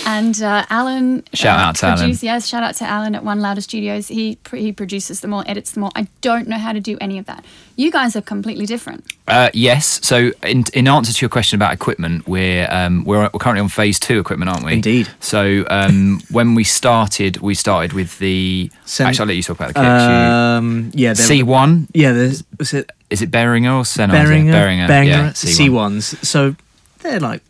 [0.04, 1.22] and uh, Alan.
[1.32, 2.16] Shout uh, out to Alan.
[2.20, 4.08] Yes, shout out to Alan at One Louder Studios.
[4.08, 5.92] He he produces them all, edits them all.
[5.94, 7.44] I don't know how to do any of that.
[7.76, 9.04] You guys are completely different.
[9.28, 10.00] Uh, yes.
[10.04, 13.68] So, in, in answer to your question about equipment, we're um, we're, we're currently on
[13.68, 14.72] phase two equipment, aren't we?
[14.74, 15.08] Indeed.
[15.20, 18.70] So, um, when we started, we started with the.
[18.84, 19.84] Sem- actually, I'll let you talk about the kit.
[19.84, 20.16] actually.
[20.16, 21.86] Um, yeah, there- C one.
[21.94, 24.26] Yeah, there's was it is it Behringer or Sennheiser?
[24.26, 25.70] Behringer, Behringer, Behringer yeah, C1.
[25.70, 26.56] ones So
[27.00, 27.42] they're like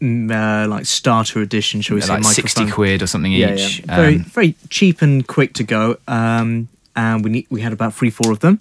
[0.00, 2.14] mm, uh, like starter edition, shall we they're say?
[2.14, 3.80] Like sixty quid or something yeah, each.
[3.80, 3.96] Yeah.
[3.96, 5.96] Very um, very cheap and quick to go.
[6.08, 8.60] Um, and we need, we had about three four of them,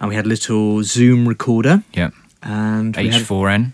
[0.00, 1.82] and we had a little Zoom recorder.
[1.92, 2.10] Yeah.
[2.42, 3.72] And H4n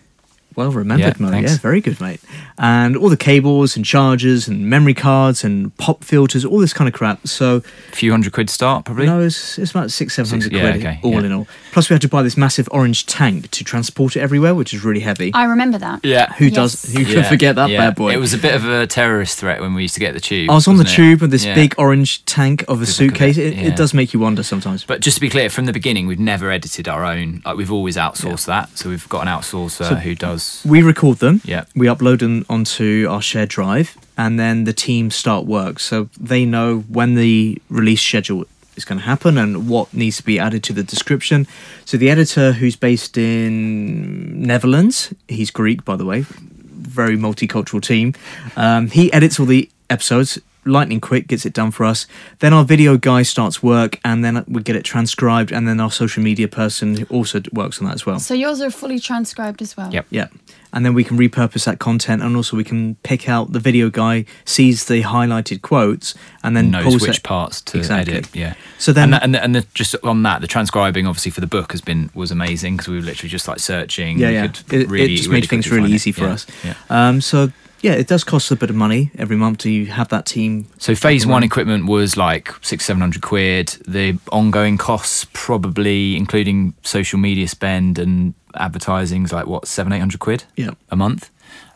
[0.56, 1.36] well remembered, Yeah, Mo.
[1.38, 2.20] Yeah, very good, mate.
[2.58, 6.86] And all the cables and chargers and memory cards and pop filters, all this kind
[6.88, 7.26] of crap.
[7.26, 7.60] So A
[7.96, 9.06] few hundred quid start probably.
[9.06, 11.26] no, it's, it's about six, seven hundred Six- yeah, quid okay, all yeah.
[11.26, 11.46] in all.
[11.72, 14.84] Plus, we had to buy this massive orange tank to transport it everywhere, which is
[14.84, 15.32] really heavy.
[15.34, 16.04] I remember that.
[16.04, 16.32] Yeah.
[16.34, 16.54] Who Yes.
[16.54, 16.92] does?
[16.94, 17.78] Who Yeah, can forget that yeah.
[17.78, 18.12] bad boy?
[18.12, 20.50] It was a bit of a terrorist threat when we used to get the tube.
[20.50, 21.02] I was on the wasn't it?
[21.10, 21.54] tube with this Yeah.
[21.54, 23.36] big orange tank of a Just suitcase.
[23.36, 23.62] it, It, yeah.
[23.68, 24.84] it does make you wonder sometimes.
[24.84, 27.42] But just to be clear, from the beginning, we've never edited our own.
[27.44, 28.78] Like we've always outsourced that.
[28.78, 30.43] So we've got an outsourcer So- who does.
[30.64, 31.40] We record them.
[31.44, 31.64] Yeah.
[31.74, 35.78] We upload them onto our shared drive, and then the team start work.
[35.78, 40.24] So they know when the release schedule is going to happen and what needs to
[40.24, 41.46] be added to the description.
[41.84, 48.14] So the editor, who's based in Netherlands, he's Greek, by the way, very multicultural team.
[48.56, 50.38] Um, he edits all the episodes.
[50.66, 52.06] Lightning quick, gets it done for us.
[52.40, 55.90] Then our video guy starts work, and then we get it transcribed, and then our
[55.90, 58.18] social media person also works on that as well.
[58.18, 59.92] So yours are fully transcribed as well.
[59.92, 60.06] Yep.
[60.10, 60.32] Yep.
[60.72, 63.90] And then we can repurpose that content, and also we can pick out the video
[63.90, 67.22] guy sees the highlighted quotes, and then knows pulls which it.
[67.22, 68.14] parts to Exactly.
[68.14, 68.34] edit.
[68.34, 68.54] Yeah.
[68.78, 71.40] So then- and that, and, the, and the, just on that, the transcribing obviously for
[71.40, 74.18] the book has been was amazing because we were literally just like searching.
[74.18, 74.46] Yeah, yeah.
[74.48, 76.16] could It, really, it just really made things really easy it.
[76.16, 76.46] for Yeah, us.
[76.64, 76.74] Yeah.
[76.90, 77.52] Um, so
[77.84, 80.66] yeah, it does cost a bit of money every month to have that team.
[80.78, 83.76] So phase one equipment was like six, seven hundred quid.
[83.86, 89.98] The ongoing costs, probably including social media spend and advertising, is like what seven, eight
[90.00, 90.70] hundred quid Yeah.
[90.90, 91.28] a month.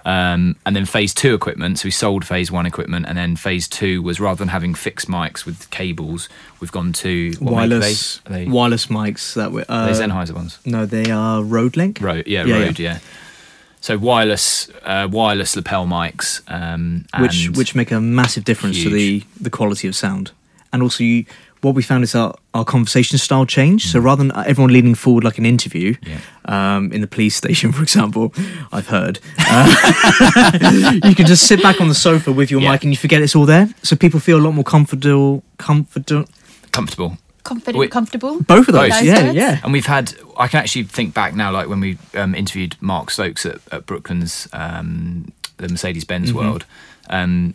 [0.05, 1.79] Um, and then phase two equipment.
[1.79, 5.09] So we sold phase one equipment, and then phase two was rather than having fixed
[5.09, 8.44] mics with cables, we've gone to what make are wireless they?
[8.44, 10.59] They, wireless mics that were uh, they Sennheiser ones.
[10.64, 11.99] No, they are Rode Link.
[12.01, 12.99] Rode, yeah, Yeah, Rode, yeah.
[13.81, 19.23] So wireless, uh, wireless lapel mics, um, which which make a massive difference to the
[19.41, 20.33] the quality of sound.
[20.73, 21.25] And also, you,
[21.62, 23.88] what we found is our our conversation style changed.
[23.91, 26.09] So rather than everyone leaning forward like an interview, Mm.
[26.09, 26.77] Yeah.
[26.77, 28.33] um, in the police station, for example,
[28.73, 32.73] I've heard, uh, you can just sit back on the sofa with your Yeah.
[32.73, 33.69] mic and you forget it's all there.
[33.83, 36.27] So people feel a lot more comfortable, comfortable.
[36.73, 37.17] comfortable.
[37.48, 37.90] Confident, Wait.
[37.90, 38.40] comfortable.
[38.42, 39.02] Both of those, Both.
[39.04, 39.61] yeah, Those yeah.
[39.64, 43.11] And we've had, I can actually think back now, like when we um, interviewed Mark
[43.11, 46.38] Stokes at, at Brooklands, um, the Mercedes Benz Mm-hmm.
[46.38, 46.64] World.
[47.11, 47.54] Um,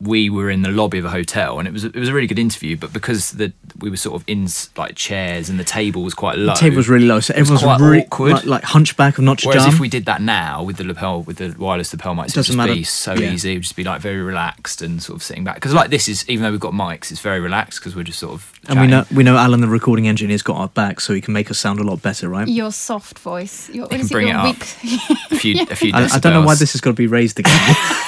[0.00, 2.26] we were in the lobby of a hotel, and it was it was a really
[2.26, 2.76] good interview.
[2.76, 6.36] But because the we were sort of in like chairs, and the table was quite
[6.36, 8.32] low, The table was really low, so everyone's quite really awkward.
[8.32, 9.72] like, like hunchback of Notre Whereas Dame.
[9.74, 12.34] if we did that now with the lapel, with the wireless lapel mics, it would
[12.34, 12.74] Doesn't just matter.
[12.74, 13.32] be so Yeah.
[13.32, 13.52] easy.
[13.52, 15.54] It would just be like very relaxed and sort of sitting back.
[15.56, 18.18] Because like this is, even though we've got mics, it's very relaxed because we're just
[18.18, 18.52] sort of.
[18.68, 21.32] and we know we know Alan, the recording engineer's got our back, so he can
[21.32, 22.48] make us sound a lot better, right?
[22.48, 23.70] Your soft voice.
[23.70, 24.44] Your, can bring your it up.
[24.82, 25.92] weak- a few, a few.
[25.94, 27.52] I, I don't know why this has got to be raised again.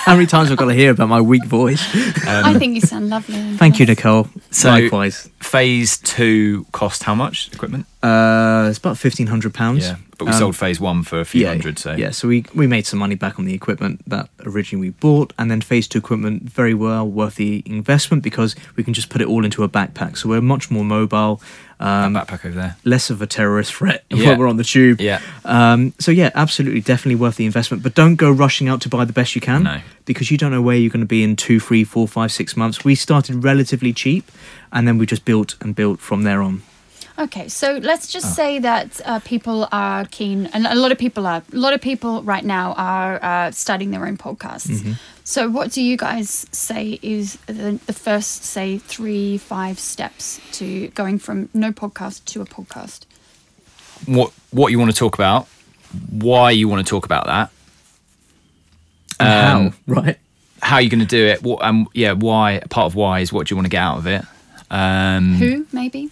[0.07, 1.76] How many times I've got to hear about my weak voice?
[2.27, 3.37] I think you sound lovely.
[3.37, 3.87] and Thank you.
[3.87, 4.29] Nicole.
[4.51, 5.29] So- Likewise.
[5.41, 7.87] Phase two cost how much equipment?
[8.03, 9.85] Uh, it's about fifteen hundred pounds.
[9.87, 11.79] Yeah, but we Um, sold phase one for a few yeah, hundred.
[11.79, 14.91] So yeah, so we we made some money back on the equipment that originally we
[14.91, 19.09] bought, and then phase two equipment very well worth the investment because we can just
[19.09, 20.17] put it all into a backpack.
[20.17, 22.77] So we're much more mobile, that um, backpack over there.
[22.85, 24.31] less of a terrorist threat Yeah.
[24.31, 25.01] when we're on the tube.
[25.01, 25.21] Yeah.
[25.45, 27.83] Um, so yeah, absolutely, definitely worth the investment.
[27.83, 29.81] But don't go rushing out to buy the best you can, No.
[30.05, 32.57] because you don't know where you're going to be in two, three, four, five, six
[32.57, 32.85] months.
[32.85, 34.31] We started relatively cheap,
[34.73, 36.63] and then we just built and built from there on.
[37.19, 38.31] Okay, so let's just Oh.
[38.35, 41.43] say that uh, people are keen, and a lot of people are.
[41.53, 44.69] A lot of people right now are uh, starting their own podcasts.
[44.69, 44.93] Mm-hmm.
[45.25, 50.89] So, what do you guys say is the, the first, say, three, five steps to
[50.89, 53.07] going from no podcast to a podcast?
[54.05, 55.49] What what you want to talk about?
[56.11, 57.51] Why you want to talk about that?
[59.19, 60.19] And Um, how, right?
[60.61, 61.43] How you're going to do it?
[61.43, 62.13] What um yeah?
[62.13, 62.61] Why?
[62.69, 64.23] Part of why is what do you want to get out of it?
[64.71, 66.11] Um, Who, maybe?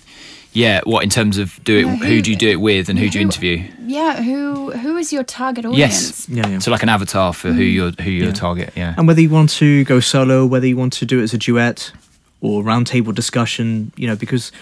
[0.54, 0.80] Yeah.
[0.84, 1.82] What in terms of do it?
[1.86, 3.64] No, who, who- do you do it with, and who do you interview?
[3.86, 5.78] Yeah, who who is your target audience?
[5.78, 6.28] Yes.
[6.28, 6.58] Yeah, yeah.
[6.60, 8.32] So like an avatar for who you're who you're Yeah.
[8.32, 8.72] target.
[8.74, 8.94] Yeah.
[8.96, 11.38] And whether you want to go solo, whether you want to do it as a
[11.38, 11.92] duet
[12.40, 14.52] or roundtable discussion, you know, because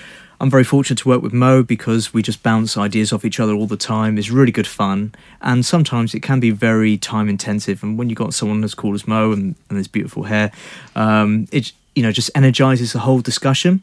[0.41, 3.53] I'm very fortunate to work with Mo because we just bounce ideas off each other
[3.55, 4.19] all the time.
[4.19, 5.15] It's really good fun.
[5.41, 7.83] And sometimes it can be very time intensive.
[7.85, 10.51] And when you've got someone as cool as Mo and, and his beautiful hair,
[10.97, 13.83] um, it, you know, just energizes the whole discussion.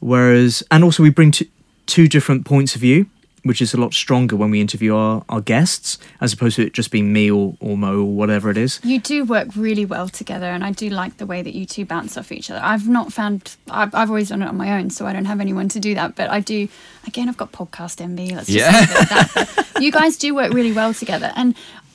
[0.00, 1.50] Whereas, and also we bring t-
[1.86, 3.06] two different points of view,
[3.42, 6.74] which is a lot stronger when we interview our, our guests, as opposed to it
[6.74, 8.80] just being me or, or Mo or whatever it is.
[8.84, 11.84] You do work really well together, and I do like the way that you two
[11.86, 12.60] bounce off each other.
[12.62, 15.40] I've not found, I've, I've always done it on my own, so I don't have
[15.40, 16.16] anyone to do that.
[16.16, 16.68] But I do,
[17.06, 18.34] again, I've got podcast envy.
[18.34, 18.78] Let's just Yeah.
[18.78, 19.66] leave that.
[19.80, 21.32] You guys do work really well together.
[21.36, 21.54] And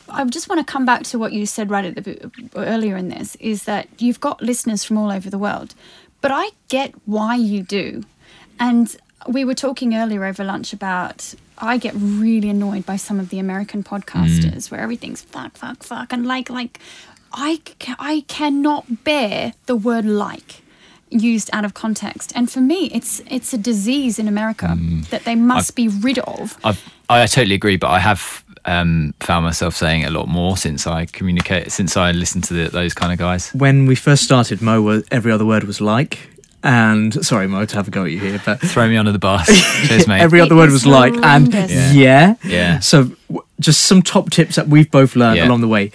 [0.09, 3.09] I just want to come back to what you said right at the earlier in
[3.09, 5.75] this is that you've got listeners from all over the world.
[6.25, 8.03] But I get why you do.
[8.59, 8.95] And
[9.27, 13.37] we were talking earlier over lunch about I get really annoyed by some of the
[13.37, 13.93] American hmm.
[13.93, 16.79] podcasters where everything's fuck, fuck, fuck, and like, like,
[17.31, 20.63] I, ca- I cannot bear the word like
[21.11, 22.33] used out of context.
[22.35, 25.01] And for me, it's it's a disease in America hmm.
[25.11, 26.57] that they must be rid of.
[26.63, 30.87] I've, I totally agree, but I have um, found myself saying a lot more since
[30.87, 33.51] I communicate, since I listen to the, those kind of guys.
[33.53, 36.19] when we first started, Mo, was, every other word was like.
[36.63, 39.19] And sorry, Mo, to have a go at you here, but Throw me under the
[39.19, 39.45] bus.
[39.87, 40.21] Cheers, mate.
[40.21, 41.13] every other word was was like.
[41.13, 41.93] And horrendous.
[41.93, 42.35] yeah.
[42.43, 42.79] Yeah.
[42.79, 45.47] So w- just some top tips that we've both learned Yeah.
[45.47, 45.91] along the way.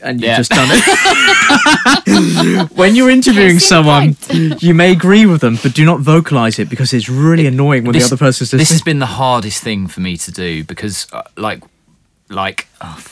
[0.00, 0.36] And you've Yeah.
[0.36, 2.70] just done it.
[2.76, 4.16] when you're interviewing Case someone,
[4.60, 7.92] you may agree with them, but do not vocalize it because it's really annoying when
[7.96, 11.22] the other person's this has been the hardest thing for me to do because, uh,
[11.36, 11.62] like,
[12.32, 13.02] like, oh,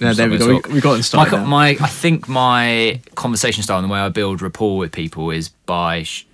[0.00, 0.54] Yeah, there we go.
[0.60, 0.68] talk.
[0.68, 1.38] We, we got it started.
[1.38, 5.30] my, my I think my conversation style and the way I build rapport with people
[5.30, 6.24] is by sh-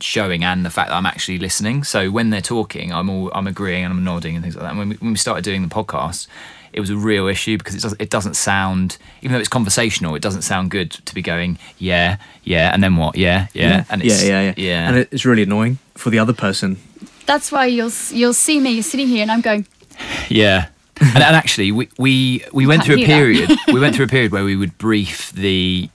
[0.00, 1.84] showing and the fact that I'm actually listening.
[1.84, 4.70] So when they're talking, I'm all I'm agreeing and I'm nodding and things like that.
[4.70, 6.26] And when we, when we started doing the podcast,
[6.72, 10.14] it was a real issue because it doesn't it doesn't sound even though it's conversational,
[10.16, 14.02] it doesn't sound good to be going yeah yeah and then what yeah yeah, and
[14.04, 16.78] it's, yeah, yeah, yeah, And it's really annoying for the other person.
[17.26, 19.66] That's why you'll you'll see me sitting here and I'm going.
[20.28, 20.68] Yeah.
[21.00, 23.50] And, and actually, we we, we went through a period.
[23.68, 25.88] we went through a period where we would brief the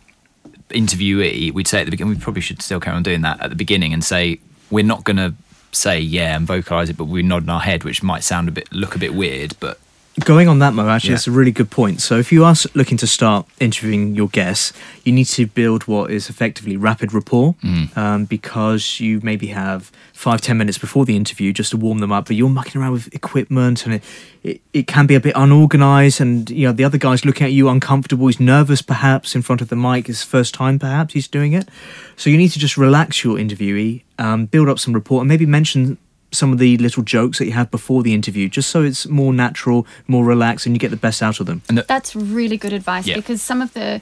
[0.70, 1.54] interviewee.
[1.54, 2.16] We'd say at the beginning.
[2.16, 4.40] We probably should still carry on doing that at the beginning and say
[4.72, 5.34] we're not going to
[5.72, 8.52] say yeah and vocalize it, but we nod in our head, which might sound a
[8.52, 9.56] bit look a bit weird.
[9.60, 9.80] But
[10.26, 11.16] Going on that, Mo, actually, Yeah.
[11.16, 12.02] that's a really good point.
[12.02, 14.74] So, if you are looking to start interviewing your guests,
[15.06, 17.56] you need to build what is effectively rapid rapport
[17.96, 22.12] um, because you maybe have five, ten minutes before the interview just to warm them
[22.12, 24.04] up, but you're mucking around with equipment and it,
[24.44, 26.20] it, it can be a bit unorganized.
[26.20, 28.28] And, you know, the other guy's looking at you uncomfortable.
[28.28, 30.10] He's nervous, perhaps, in front of the mic.
[30.10, 31.70] It's first time, perhaps, he's doing it.
[32.18, 35.46] So, you need to just relax your interviewee, um, build up some rapport, and maybe
[35.46, 35.98] mention
[36.32, 39.34] some of the little jokes that you have before the interview, just so it's more
[39.34, 41.62] natural, more relaxed, and you get the best out of them.
[41.68, 43.16] and That's really good advice Yeah.
[43.16, 44.02] because some of the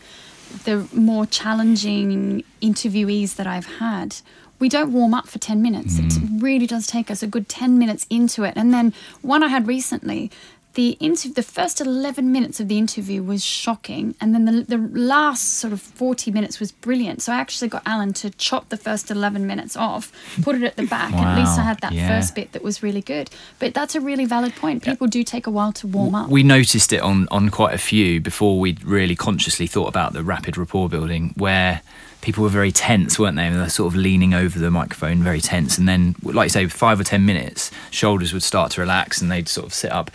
[0.63, 4.16] the more challenging interviewees that I've had,
[4.60, 6.00] we don't warm up for 10 minutes.
[6.00, 6.42] It mm.
[6.42, 8.54] really does take us a good 10 minutes into it.
[8.56, 10.32] And then one I had recently,
[10.78, 14.78] the inter- the first 11 minutes of the interview was shocking and then the, the
[14.78, 18.78] last sort of 40 minutes was brilliant so i actually got alan to chop the
[18.78, 20.12] first 11 minutes off
[20.42, 22.08] put it at the back at least i had that yeah.
[22.08, 25.48] first bit that was really good but that's a really valid point people do take
[25.48, 28.78] a while to warm up we noticed it on on quite a few before we
[28.84, 31.82] really consciously thought about the rapid rapport building, where
[32.22, 33.48] people were very tense, weren't they?
[33.48, 35.78] And they're sort of leaning over the microphone, very tense.
[35.78, 39.32] And then, like you say, five or ten minutes, shoulders would start to relax, and
[39.32, 40.12] they'd sort of sit up.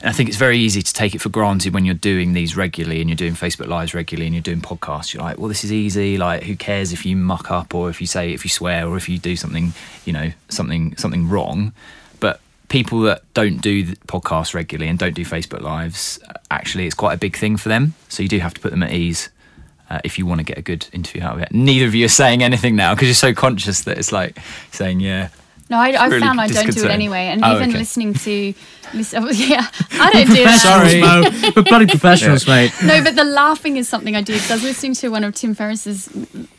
[0.00, 2.56] And I think it's very easy to take it for granted when you're doing these
[2.56, 5.12] regularly and you're doing Facebook Lives regularly and you're doing podcasts.
[5.12, 6.16] You're like, well, this is easy.
[6.16, 8.96] Like, who cares if you muck up or if you say, if you swear or
[8.96, 9.72] if you do something,
[10.06, 11.74] you know, something something wrong.
[12.18, 16.94] But people that don't do podcasts regularly and don't do Facebook Lives, uh, actually, it's
[16.94, 17.94] quite a big thing for them.
[18.08, 19.28] So you do have to put them at ease
[19.90, 21.52] uh, if you want to get a good interview out of it.
[21.52, 24.38] Neither of you are saying anything now because you're so conscious that it's like
[24.72, 25.28] saying, yeah.
[25.70, 27.78] No, I, I really found I don't do it anyway, and Oh, even okay.
[27.78, 28.54] listening to,
[28.92, 30.58] listen, yeah, I don't do that.
[30.60, 31.00] Sorry.
[31.00, 31.52] Mo.
[31.54, 32.72] We're bloody professionals, mate.
[32.82, 34.32] No, but the laughing is something I do.
[34.32, 36.08] Because I was listening to one of Tim Ferriss's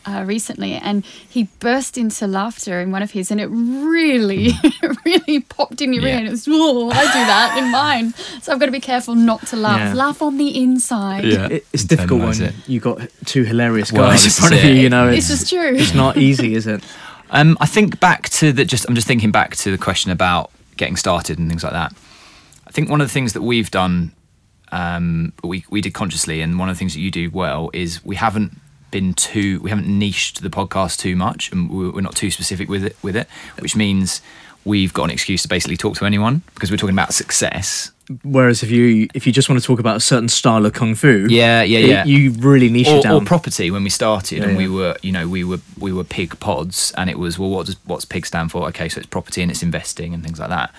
[0.06, 4.52] uh, recently, and he burst into laughter in one of his, and it really,
[5.04, 6.08] really popped in your Yeah.
[6.12, 6.16] ear.
[6.20, 8.14] And it was, oh, I do that in mine.
[8.40, 9.78] So I've got to be careful not to laugh.
[9.78, 9.92] Yeah.
[9.94, 11.26] Laugh on the inside.
[11.26, 12.54] It- It's difficult when Internalise it.
[12.66, 14.72] you got two hilarious Well, guys in front of you.
[14.72, 15.74] You know, This it's, is true.
[15.76, 16.82] it's not easy, is it?
[17.32, 18.86] Um, I think back to the just.
[18.88, 21.92] I'm just thinking back to the question about getting started and things like that.
[22.66, 24.12] I think one of the things that we've done,
[24.70, 28.04] um, we we did consciously, and one of the things that you do well is
[28.04, 28.58] we haven't
[28.90, 32.68] been too, we haven't niched the podcast too much, and we- we're not too specific
[32.68, 32.96] with it.
[33.02, 33.26] With it,
[33.60, 34.20] which means
[34.66, 37.90] we've got an excuse to basically talk to anyone because we're talking about success.
[38.22, 40.94] Whereas if you if you just want to talk about a certain style of kung
[40.94, 42.04] fu, Yeah, yeah, it- yeah.
[42.04, 43.22] you really niche it down.
[43.22, 46.04] or property when we started Yeah, and we were you know we were we were
[46.04, 49.06] pig pods and it was well what does what's pig stand for okay so it's
[49.08, 50.70] property and it's investing and things like that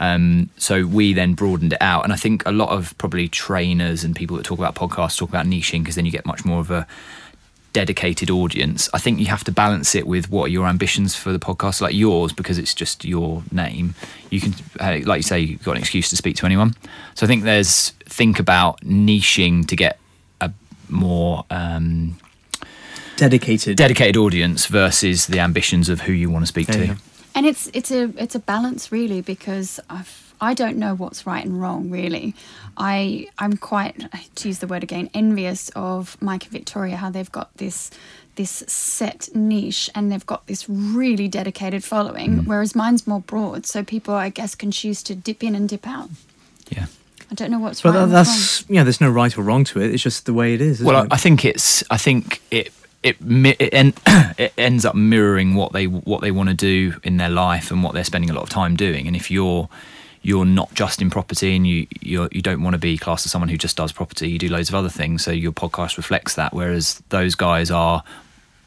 [0.00, 4.04] um, so we then broadened it out and i think a lot of probably trainers
[4.04, 6.60] and people that talk about podcasts talk about niching because then you get much more
[6.60, 6.86] of a
[7.80, 11.30] dedicated audience i think you have to balance it with what are your ambitions for
[11.32, 13.94] the podcast like yours because it's just your name
[14.30, 16.74] you can uh, like you say you've got an excuse to speak to anyone
[17.14, 19.94] so i think there's think about niching to get
[20.40, 20.50] a
[20.88, 22.16] more um,
[23.16, 23.76] dedicated.
[23.76, 26.96] dedicated audience versus the ambitions of who you want to speak Yeah, to.
[27.34, 31.44] And it's it's a it's a balance really because I've I don't know what's right
[31.44, 32.34] and wrong really.
[32.76, 34.04] I I'm quite
[34.36, 37.90] to use the word again envious of Mike and Victoria how they've got this
[38.36, 42.46] this set niche and they've got this really dedicated following, mm.
[42.46, 43.66] whereas mine's more broad.
[43.66, 46.08] So people I guess can choose to dip in and dip out.
[46.70, 46.86] Yeah.
[47.30, 47.94] I don't know what's But right.
[47.96, 48.84] that, and what's that's yeah.
[48.84, 49.92] There's no right or wrong to it.
[49.92, 50.76] It's just the way it is.
[50.76, 51.08] Isn't Well, I, it?
[51.12, 51.84] I think it's.
[51.90, 52.72] I think it.
[53.00, 53.94] It, mi- it, en-
[54.38, 57.82] it ends up mirroring what they what they want to do in their life and
[57.84, 59.06] what they're spending a lot of time doing.
[59.06, 59.68] And if you're
[60.22, 63.32] you're not just in property and you you're, you don't want to be classed as
[63.32, 65.24] someone who just does property, you do loads of other things.
[65.24, 66.52] So your podcast reflects that.
[66.52, 68.02] Whereas those guys are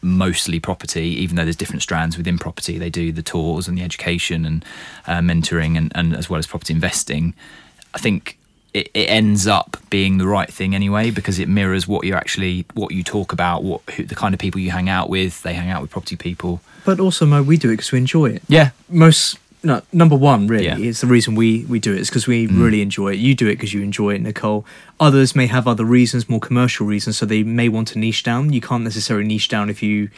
[0.01, 2.77] mostly property, even though there's different strands within property.
[2.77, 4.65] They do the tours and the education and
[5.07, 7.33] uh, mentoring and, and as well as property investing.
[7.93, 8.37] I think
[8.73, 12.65] it, it ends up being the right thing anyway because it mirrors what you actually
[12.73, 15.43] what you talk about, what who, the kind of people you hang out with.
[15.43, 16.61] They hang out with property people.
[16.85, 18.43] but also, Mo, we do it because we enjoy it.
[18.47, 20.77] Yeah, Most no, number one really Yeah.
[20.77, 22.63] is the reason we we do it is because we mm.
[22.63, 23.19] really enjoy it.
[23.19, 24.65] You do it because you enjoy it, Nicole.
[24.99, 28.53] Others may have other reasons, more commercial reasons, so they may want to niche down.
[28.53, 30.09] You can't necessarily niche down if you,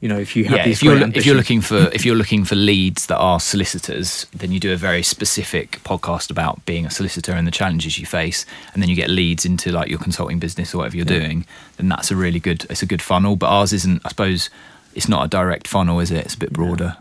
[0.00, 2.14] you know, if you have yeah, these if you're if you're looking for if you're
[2.14, 6.86] looking for leads that are solicitors, then you do a very specific podcast about being
[6.86, 9.98] a solicitor and the challenges you face, and then you get leads into like your
[9.98, 11.26] consulting business or whatever you're Yeah.
[11.26, 11.46] doing.
[11.76, 13.34] Then that's a really good it's a good funnel.
[13.34, 14.02] But ours isn't.
[14.04, 14.48] I suppose
[14.94, 16.24] it's not a direct funnel, is it?
[16.24, 16.96] It's a bit broader.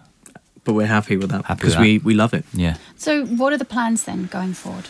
[0.65, 2.43] But we're happy with that because we we love it.
[2.53, 2.75] Yeah.
[2.97, 4.89] So, what are the plans then going forward?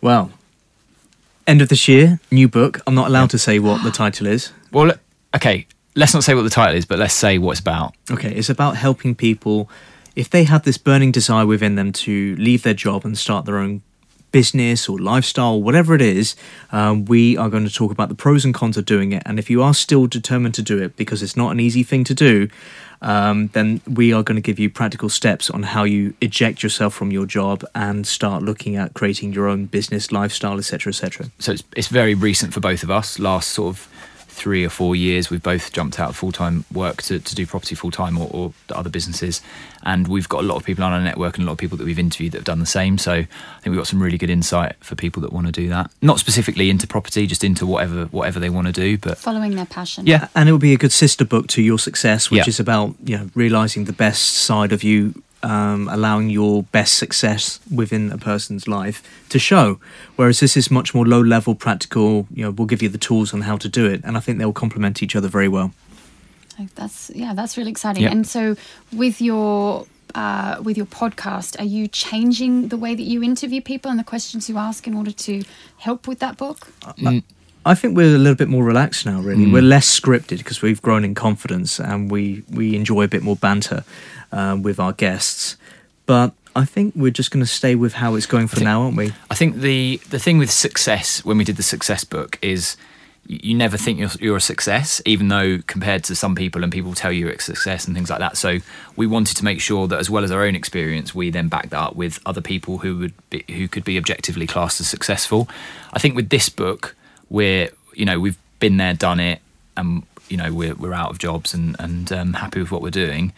[0.00, 0.30] Well,
[1.46, 2.80] end of this year, new book.
[2.86, 4.52] I'm not allowed to say what the title is.
[4.70, 4.92] Well,
[5.34, 5.66] okay.
[5.94, 7.94] Let's not say what the title is, but let's say what it's about.
[8.10, 9.68] Okay, it's about helping people
[10.14, 13.56] if they have this burning desire within them to leave their job and start their
[13.56, 13.80] own
[14.32, 16.36] business or lifestyle, whatever it is.
[16.72, 19.22] Um, we are going to talk about the pros and cons of doing it.
[19.26, 22.04] And if you are still determined to do it because it's not an easy thing
[22.04, 22.48] to do,
[23.00, 26.94] um, then we are going to give you practical steps on how you eject yourself
[26.94, 31.26] from your job and start looking at creating your own business, lifestyle, etc., etc.
[31.38, 33.18] so it's, it's very recent for both of us.
[33.18, 33.88] Last sort of
[34.38, 37.44] three or four years, we've both jumped out of full time work to, to do
[37.46, 39.42] property full time or, or other businesses.
[39.82, 41.76] And we've got a lot of people on our network and a lot of people
[41.78, 42.98] that we've interviewed that have done the same.
[42.98, 45.68] So I think we've got some really good insight for people that want to do
[45.68, 45.90] that.
[46.02, 48.96] Not specifically into property, just into whatever whatever they want to do.
[48.98, 50.06] But Following their passion.
[50.06, 52.48] yeah, and it will be a good sister book to your success, which Yeah.
[52.48, 57.60] is about you know realizing the best side of you, um, allowing your best success
[57.74, 59.78] within a person's life to show.
[60.16, 62.26] Whereas this is much more low level, practical.
[62.34, 64.38] You know, we'll give you the tools on how to do it, and I think
[64.38, 65.72] they'll complement each other very well.
[66.74, 68.02] That's yeah, that's really exciting.
[68.02, 68.10] Yeah.
[68.10, 68.56] And so,
[68.92, 73.90] with your uh, with your podcast, are you changing the way that you interview people
[73.90, 75.44] and the questions you ask in order to
[75.76, 76.72] help with that book?
[77.64, 79.20] I think we're a little bit more relaxed now.
[79.20, 83.22] Really, we're less scripted because we've grown in confidence and we we enjoy a bit
[83.22, 83.84] more banter
[84.32, 85.56] um, with our guests.
[86.06, 88.82] But I think we're just going to stay with how it's going for think- now,
[88.82, 89.12] aren't we?
[89.30, 92.76] I think the the thing with success when we did the success book is
[93.28, 96.94] you, never think you're, you're a success, even though compared to some people and people
[96.94, 98.38] tell you you're success and things like that.
[98.38, 98.58] So
[98.96, 101.70] we wanted to make sure that as well as our own experience, we then backed
[101.70, 105.46] that up with other people who would be, who could be objectively classed as successful.
[105.92, 106.96] I think with this book,
[107.30, 109.40] we're you know we've been there, done it,
[109.76, 112.90] and you know we're we're out of jobs and and um, happy with what we're
[112.90, 113.32] doing.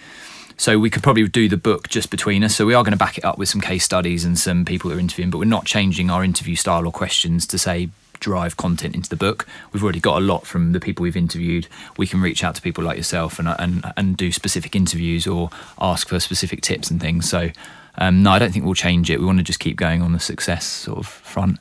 [0.57, 2.55] So we could probably do the book just between us.
[2.55, 4.91] So we are going to back it up with some case studies and some people
[4.91, 7.89] that are interviewing, but we're not changing our interview style or questions to say
[8.21, 9.47] drive content into the book.
[9.73, 11.67] We've already got a lot from the people we've interviewed.
[11.97, 15.49] We can reach out to people like yourself and and and do specific interviews or
[15.81, 17.29] ask for specific tips and things.
[17.29, 17.51] So
[17.97, 19.19] um, no, I don't think we'll change it.
[19.19, 21.59] We want to just keep going on the success sort of front.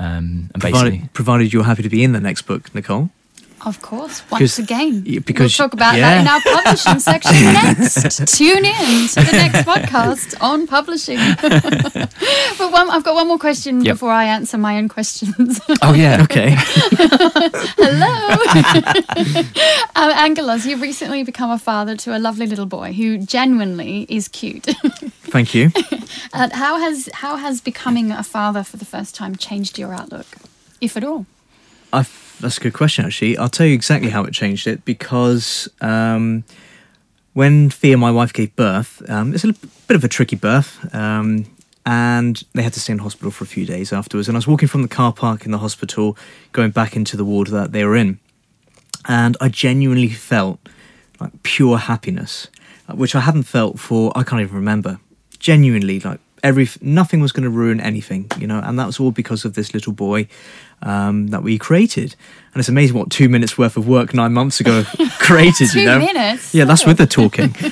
[0.00, 3.10] Um, and basically, Provided, provided you're happy to be in the next book, Nicole.
[3.66, 5.02] Of course, once again.
[5.02, 6.08] because- we'll talk about yeah.
[6.08, 8.26] that in our publishing section next.
[8.36, 11.18] Tune in to the next podcast on publishing.
[12.58, 13.94] but one, I've got one more question Yep.
[13.94, 15.60] before I answer my own questions.
[15.82, 16.54] oh yeah, Okay.
[17.76, 19.44] Hello.
[19.96, 24.28] um, Angelos, you've recently become a father to a lovely little boy who genuinely is
[24.28, 24.64] cute.
[25.24, 25.70] Thank you.
[26.32, 30.26] Uh, how has how has becoming a father for the first time changed your outlook,
[30.80, 31.26] if at all?
[31.92, 32.02] I
[32.40, 33.36] that's a good question, actually.
[33.38, 36.44] I'll tell you exactly how it changed it because um,
[37.34, 40.94] when Thea, my wife, gave birth, um, it's a bit of a tricky birth.
[40.94, 41.46] Um,
[41.86, 44.28] and they had to stay in hospital for a few days afterwards.
[44.28, 46.16] And I was walking from the car park in the hospital,
[46.52, 48.18] going back into the ward that they were in.
[49.08, 50.60] And I genuinely felt
[51.20, 52.48] like pure happiness,
[52.88, 55.00] uh, which I hadn't felt for, I can't even remember.
[55.38, 59.10] Genuinely, like every, nothing was going to ruin anything, you know, and that was all
[59.10, 60.26] because of this little boy
[60.82, 62.14] um, that we created.
[62.52, 64.84] And it's amazing what two minutes worth of work nine months ago
[65.18, 65.98] created, Two you know.
[65.98, 66.54] minutes?
[66.54, 67.54] Yeah, that's with the talking.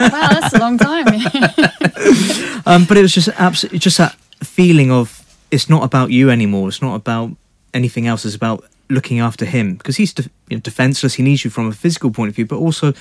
[0.00, 1.06] Wow, that's a long time.
[2.66, 5.18] um, but it was just absolutely just that feeling of
[5.50, 6.68] it's not about you anymore.
[6.68, 7.30] It's not about
[7.74, 8.24] anything else.
[8.24, 11.14] It's about looking after him because he's de- you know, defenseless.
[11.14, 12.92] He needs you from a physical point of view, but also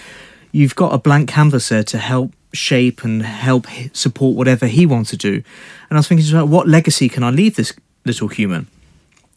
[0.52, 5.10] you've got a blank canvas there to help shape and help support whatever he wants
[5.12, 5.36] to do.
[5.90, 7.74] And I was thinking, about what legacy can I leave this
[8.06, 8.68] little human?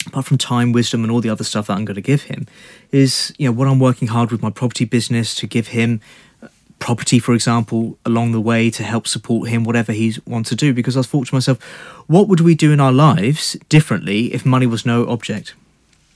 [0.06, 2.46] apart from time, wisdom, and all the other stuff that I'm going to give him,
[2.92, 6.00] is you know what I'm working hard with my property business to give him
[6.42, 6.48] uh,
[6.78, 10.72] property, for example, along the way to help support him whatever he wants to do.
[10.72, 11.62] Because I was thought to myself,
[12.06, 15.54] what would we do in our lives differently if money was no object?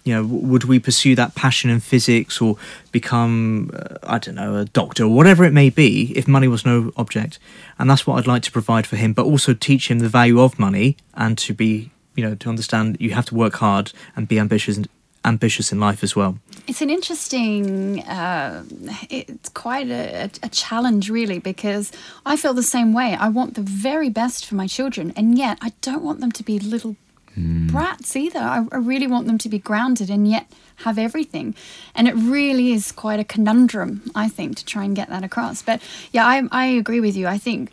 [0.08, 2.56] You know, would we pursue that passion in physics or
[2.92, 6.64] become, uh, I don't know, a doctor or whatever it may be if money was
[6.64, 7.38] no object?
[7.78, 10.40] And that's what I'd like to provide for him, but also teach him the value
[10.40, 14.26] of money and to be, you know, to understand you have to work hard and
[14.26, 14.88] be ambitious and,
[15.26, 16.38] ambitious in life as well.
[16.66, 18.64] It's an interesting, uh,
[19.10, 21.92] it's quite a, a, challenge, really, because
[22.24, 23.14] I feel the same way.
[23.14, 26.42] I want the very best for my children, and yet I don't want them to
[26.42, 26.96] be little
[27.38, 27.70] mm.
[27.70, 28.38] brats either.
[28.38, 31.54] I, I really want them to be grounded and yet have everything.
[31.94, 35.62] And it really is quite a conundrum, I think, to try and get that across.
[35.62, 35.82] But
[36.12, 37.26] yeah, I, I agree with you.
[37.26, 37.72] I think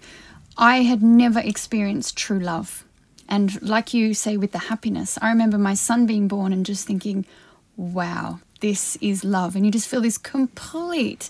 [0.57, 2.84] I had never experienced true love.
[3.28, 6.86] And like you say with the happiness, I remember my son being born and just
[6.86, 7.26] thinking,
[7.76, 9.55] wow, this is love.
[9.55, 11.30] And you just feel this complete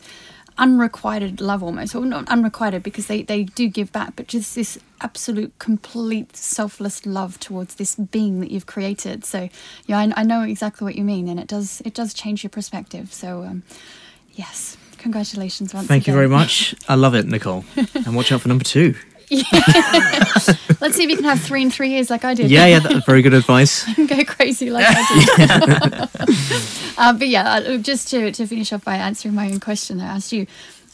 [0.57, 4.77] unrequited love almost or not unrequited because they, they do give back but just this
[5.01, 9.49] absolute complete selfless love towards this being that you've created so
[9.85, 12.49] yeah I, I know exactly what you mean and it does it does change your
[12.49, 13.63] perspective so um,
[14.33, 16.13] yes congratulations once thank again.
[16.13, 18.95] you very much i love it nicole and watch out for number two.
[19.31, 22.51] Let's see if you can have three in three years like I did.
[22.51, 23.85] Yeah, yeah, that's very good advice.
[24.07, 25.51] Go crazy like I did.
[26.97, 30.11] uh, but yeah, uh, just to, to finish off by answering my own question that
[30.11, 30.47] I asked you,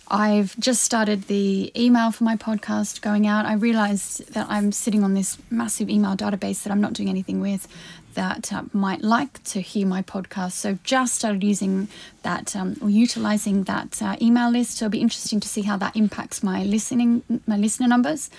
[0.08, 3.46] I've just started the email for my podcast going out.
[3.46, 7.40] I realized that I'm sitting on this massive email database that I'm not doing anything
[7.40, 7.68] with
[8.16, 10.54] that uh, might like to hear my podcast.
[10.54, 11.88] So just started using
[12.24, 14.78] that um, or utilizing that uh, email list.
[14.78, 18.30] So it'll be interesting to see how that impacts my listening, my listener numbers.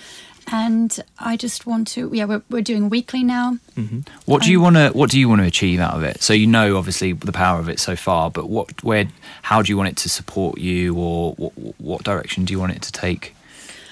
[0.50, 3.58] And I just want to, yeah, we're, we're doing weekly now.
[3.76, 4.00] Mm-hmm.
[4.24, 6.20] What do you want to, what do you want to achieve out of it?
[6.20, 9.08] So you know, obviously, the power of it so far, but what, where,
[9.42, 12.72] how do you want it to support you, or what, what direction do you want
[12.72, 13.34] it to take?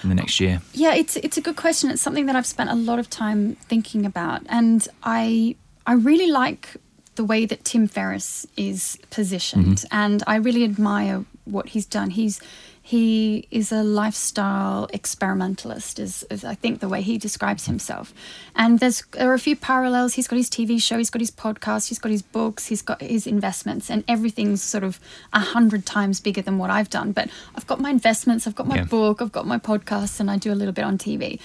[0.03, 0.62] in the next year?
[0.72, 1.91] Yeah, it's it's a good question.
[1.91, 5.57] It's something that I've spent a lot of time thinking about, and I
[5.91, 6.76] I really like
[7.16, 9.97] the way that Tim Ferriss is positioned, mm-hmm.
[9.97, 12.11] and I really admire what he's done.
[12.11, 12.41] He's
[12.80, 18.14] he is a lifestyle experimentalist, is, is, I think the way he describes himself.
[18.55, 20.14] And there's there are a few parallels.
[20.14, 23.01] He's got his TV show, he's got his podcast, he's got his books, he's got
[23.01, 25.01] his investments, and everything's sort of
[25.32, 27.11] a hundred times bigger than what I've done.
[27.11, 28.84] But I've got my investments, I've got my yeah.
[28.84, 31.41] book, I've got my podcast, and I do a little bit on TV.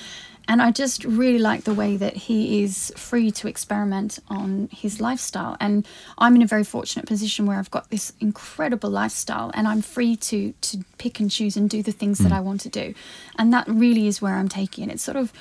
[0.47, 5.01] And I just really like the way that he is free to experiment on his
[5.01, 5.57] lifestyle.
[5.59, 5.87] And
[6.17, 10.15] I'm in a very fortunate position where I've got this incredible lifestyle and I'm free
[10.17, 12.23] to to pick and choose and do the things mm.
[12.23, 12.93] that I want to do.
[13.37, 14.93] And that really is where I'm taking it.
[14.93, 15.33] It's sort of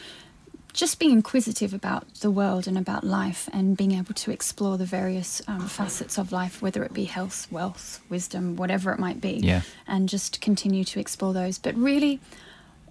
[0.73, 4.85] just being inquisitive about the world and about life and being able to explore the
[4.85, 9.35] various um, facets of life, whether it be health, wealth, wisdom, whatever it might be.
[9.35, 9.63] Yeah.
[9.87, 11.59] And just continue to explore those.
[11.59, 12.21] But really,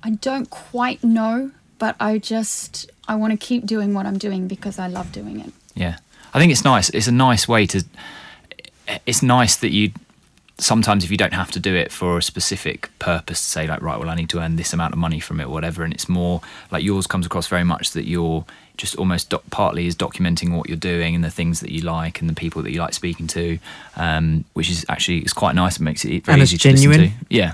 [0.01, 1.51] I don't quite know
[1.83, 5.41] but I just I want to keep doing what I'm doing because I love doing
[5.41, 5.51] it.
[5.75, 5.97] Yeah,
[6.33, 6.89] I think it's nice.
[6.91, 7.83] It's a nice way to.
[9.05, 9.91] It's nice that you
[10.59, 13.81] sometimes if you don't have to do it for a specific purpose to say like
[13.81, 15.91] right well i need to earn this amount of money from it or whatever and
[15.91, 18.45] it's more like yours comes across very much that you're
[18.77, 22.21] just almost doc- partly is documenting what you're doing and the things that you like
[22.21, 23.57] and the people that you like speaking to
[23.97, 27.01] um, which is actually it's quite nice and makes it very and easy to genuine.
[27.01, 27.53] listen to yeah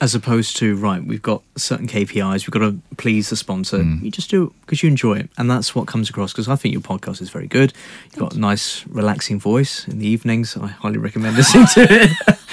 [0.00, 3.78] as opposed to right we've got certain kpis we've got to please the sponsor.
[3.78, 4.02] Mm.
[4.02, 6.56] you just do it because you enjoy it and that's what comes across because i
[6.56, 7.72] think your podcast is very good.
[8.06, 10.56] You've got a nice relaxing voice in the evenings.
[10.56, 12.10] I highly recommend listening to it.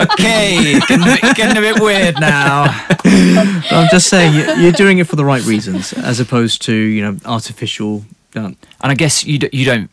[0.00, 2.64] Okay getting a, bit, getting a bit weird now.
[3.04, 7.16] I'm just saying you're doing it for the right reasons as opposed to you know
[7.24, 8.04] artificial
[8.36, 9.90] uh, and i guess you, you don't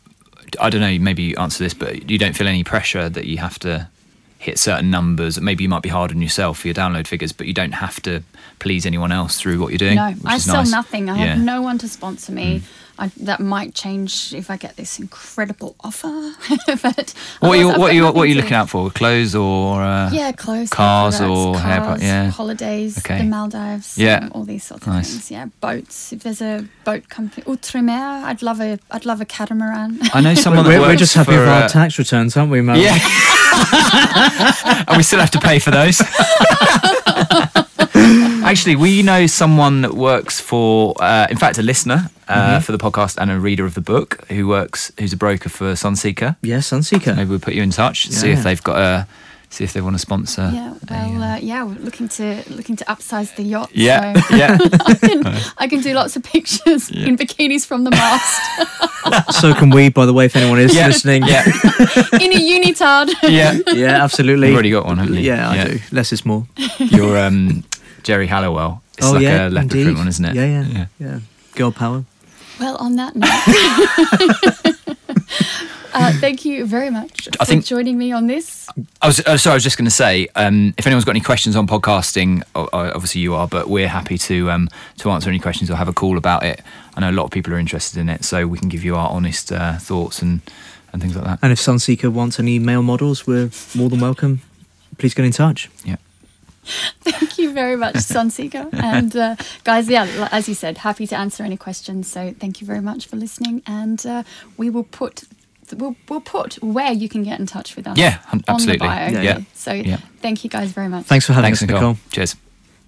[0.60, 3.38] i don't know maybe you answer this but you don't feel any pressure that you
[3.38, 3.88] have to
[4.40, 5.40] hit certain numbers.
[5.42, 8.02] Maybe you might be hard on yourself for your download figures, but you don't have
[8.04, 8.24] to
[8.60, 9.96] please anyone else through what you're doing.
[9.96, 10.72] No, I sell nice.
[10.72, 11.10] nothing.
[11.10, 11.26] I yeah.
[11.36, 12.60] have no one to sponsor me.
[12.60, 12.64] Mm.
[13.00, 16.08] I, that might change if I get this incredible offer.
[16.82, 18.89] but what are you what are you what are you looking out for?
[18.89, 23.20] Clothes or uh, yeah, clothes, cars or cars, hair, yeah, holidays, okay.
[23.20, 25.12] the Maldives, yeah, um, all these sorts of nice.
[25.12, 25.32] things.
[25.32, 26.12] Yeah, boats.
[26.12, 30.00] If there's a boat company, Outremer, I'd love a I'd love a catamaran.
[30.14, 30.66] I know someone.
[30.66, 32.78] we're, we're, just happy for, with our uh, tax returns, aren't we, Mel?
[32.78, 32.98] Yeah.
[34.88, 36.02] and we still have to pay for those.
[38.48, 42.62] Actually, we know someone that works for, uh, in fact, a listener uh, mm-hmm.
[42.62, 45.74] for the podcast and a reader of the book who works, who's a broker for
[45.74, 46.38] Sunseeker.
[46.41, 47.04] Yeah, Sunseeker.
[47.04, 48.16] So maybe we'll put you in touch, yeah.
[48.16, 49.08] see if they've got a
[49.50, 50.50] see if they want to sponsor.
[50.54, 53.70] Yeah, well, uh, yeah, we're looking to looking to upsize the yacht.
[53.74, 54.58] Yeah, so yeah.
[54.86, 55.28] I, can,
[55.58, 57.08] I can do lots of pictures yeah.
[57.08, 59.32] in bikinis from the mast.
[59.41, 60.88] so can we, by the way, if anyone is yeah.
[60.88, 61.24] listening.
[61.24, 63.10] Yeah, in a unitard.
[63.24, 64.48] Yeah, yeah, absolutely.
[64.48, 65.22] You've already got one, haven't you?
[65.22, 65.68] Yeah, I yeah.
[65.68, 65.80] do.
[65.91, 66.48] Less is more.
[66.78, 67.64] You're um,
[68.04, 68.82] Geri Halliwell.
[68.98, 69.84] It's oh, like yeah, a leopard indeed.
[69.84, 70.36] print one, isn't it?
[70.36, 71.20] Yeah, yeah, yeah, yeah.
[71.56, 72.04] Girl power.
[72.60, 74.74] Well, on that note.
[75.98, 78.68] Uh, thank you very much I for think, joining me on this.
[79.02, 79.54] I was uh, sorry.
[79.54, 83.22] I was just going to say, um, if anyone's got any questions on podcasting, obviously
[83.22, 86.18] you are, but we're happy to um, to answer any questions or have a call
[86.18, 86.62] about it.
[86.95, 88.95] I know a lot of people are interested in it, so we can give you
[88.95, 90.41] our honest uh, thoughts and
[90.93, 91.39] and things like that.
[91.41, 94.41] And if Sunseeker wants any male models, we're more than welcome.
[95.00, 95.70] Please get in touch.
[95.84, 95.95] Yeah.
[97.01, 98.70] Thank you very much, Sunseeker.
[98.74, 102.11] and uh, guys, yeah, as you said, happy to answer any questions.
[102.11, 103.61] So thank you very much for listening.
[103.65, 104.24] And uh,
[104.57, 105.24] we will put.
[105.76, 107.97] We'll, we'll put where you can get in touch with us.
[107.97, 108.78] Yeah, hun- on absolutely.
[108.78, 109.09] the bio.
[109.09, 109.39] Yeah, yeah.
[109.53, 109.97] So Yeah.
[110.22, 111.05] thank you guys very much.
[111.07, 111.89] Thanks for having Thanks, us, Nicole.
[111.89, 111.97] Nicole.
[112.11, 112.36] Cheers.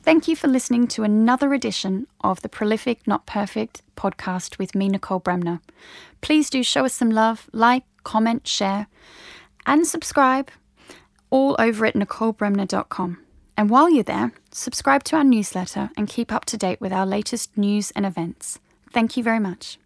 [0.04, 4.88] Thank you for listening to another edition of the Prolific Not Perfect podcast with me,
[4.88, 5.60] Nicole Bremner.
[6.22, 8.88] Please do show us some love, like, comment, share,
[9.66, 10.50] and subscribe
[11.32, 13.18] all over at nicolebremner.com.
[13.60, 17.06] And while you're there, subscribe to our newsletter and keep up to date with our
[17.06, 18.58] latest news and events.
[18.94, 19.79] Thank you very much.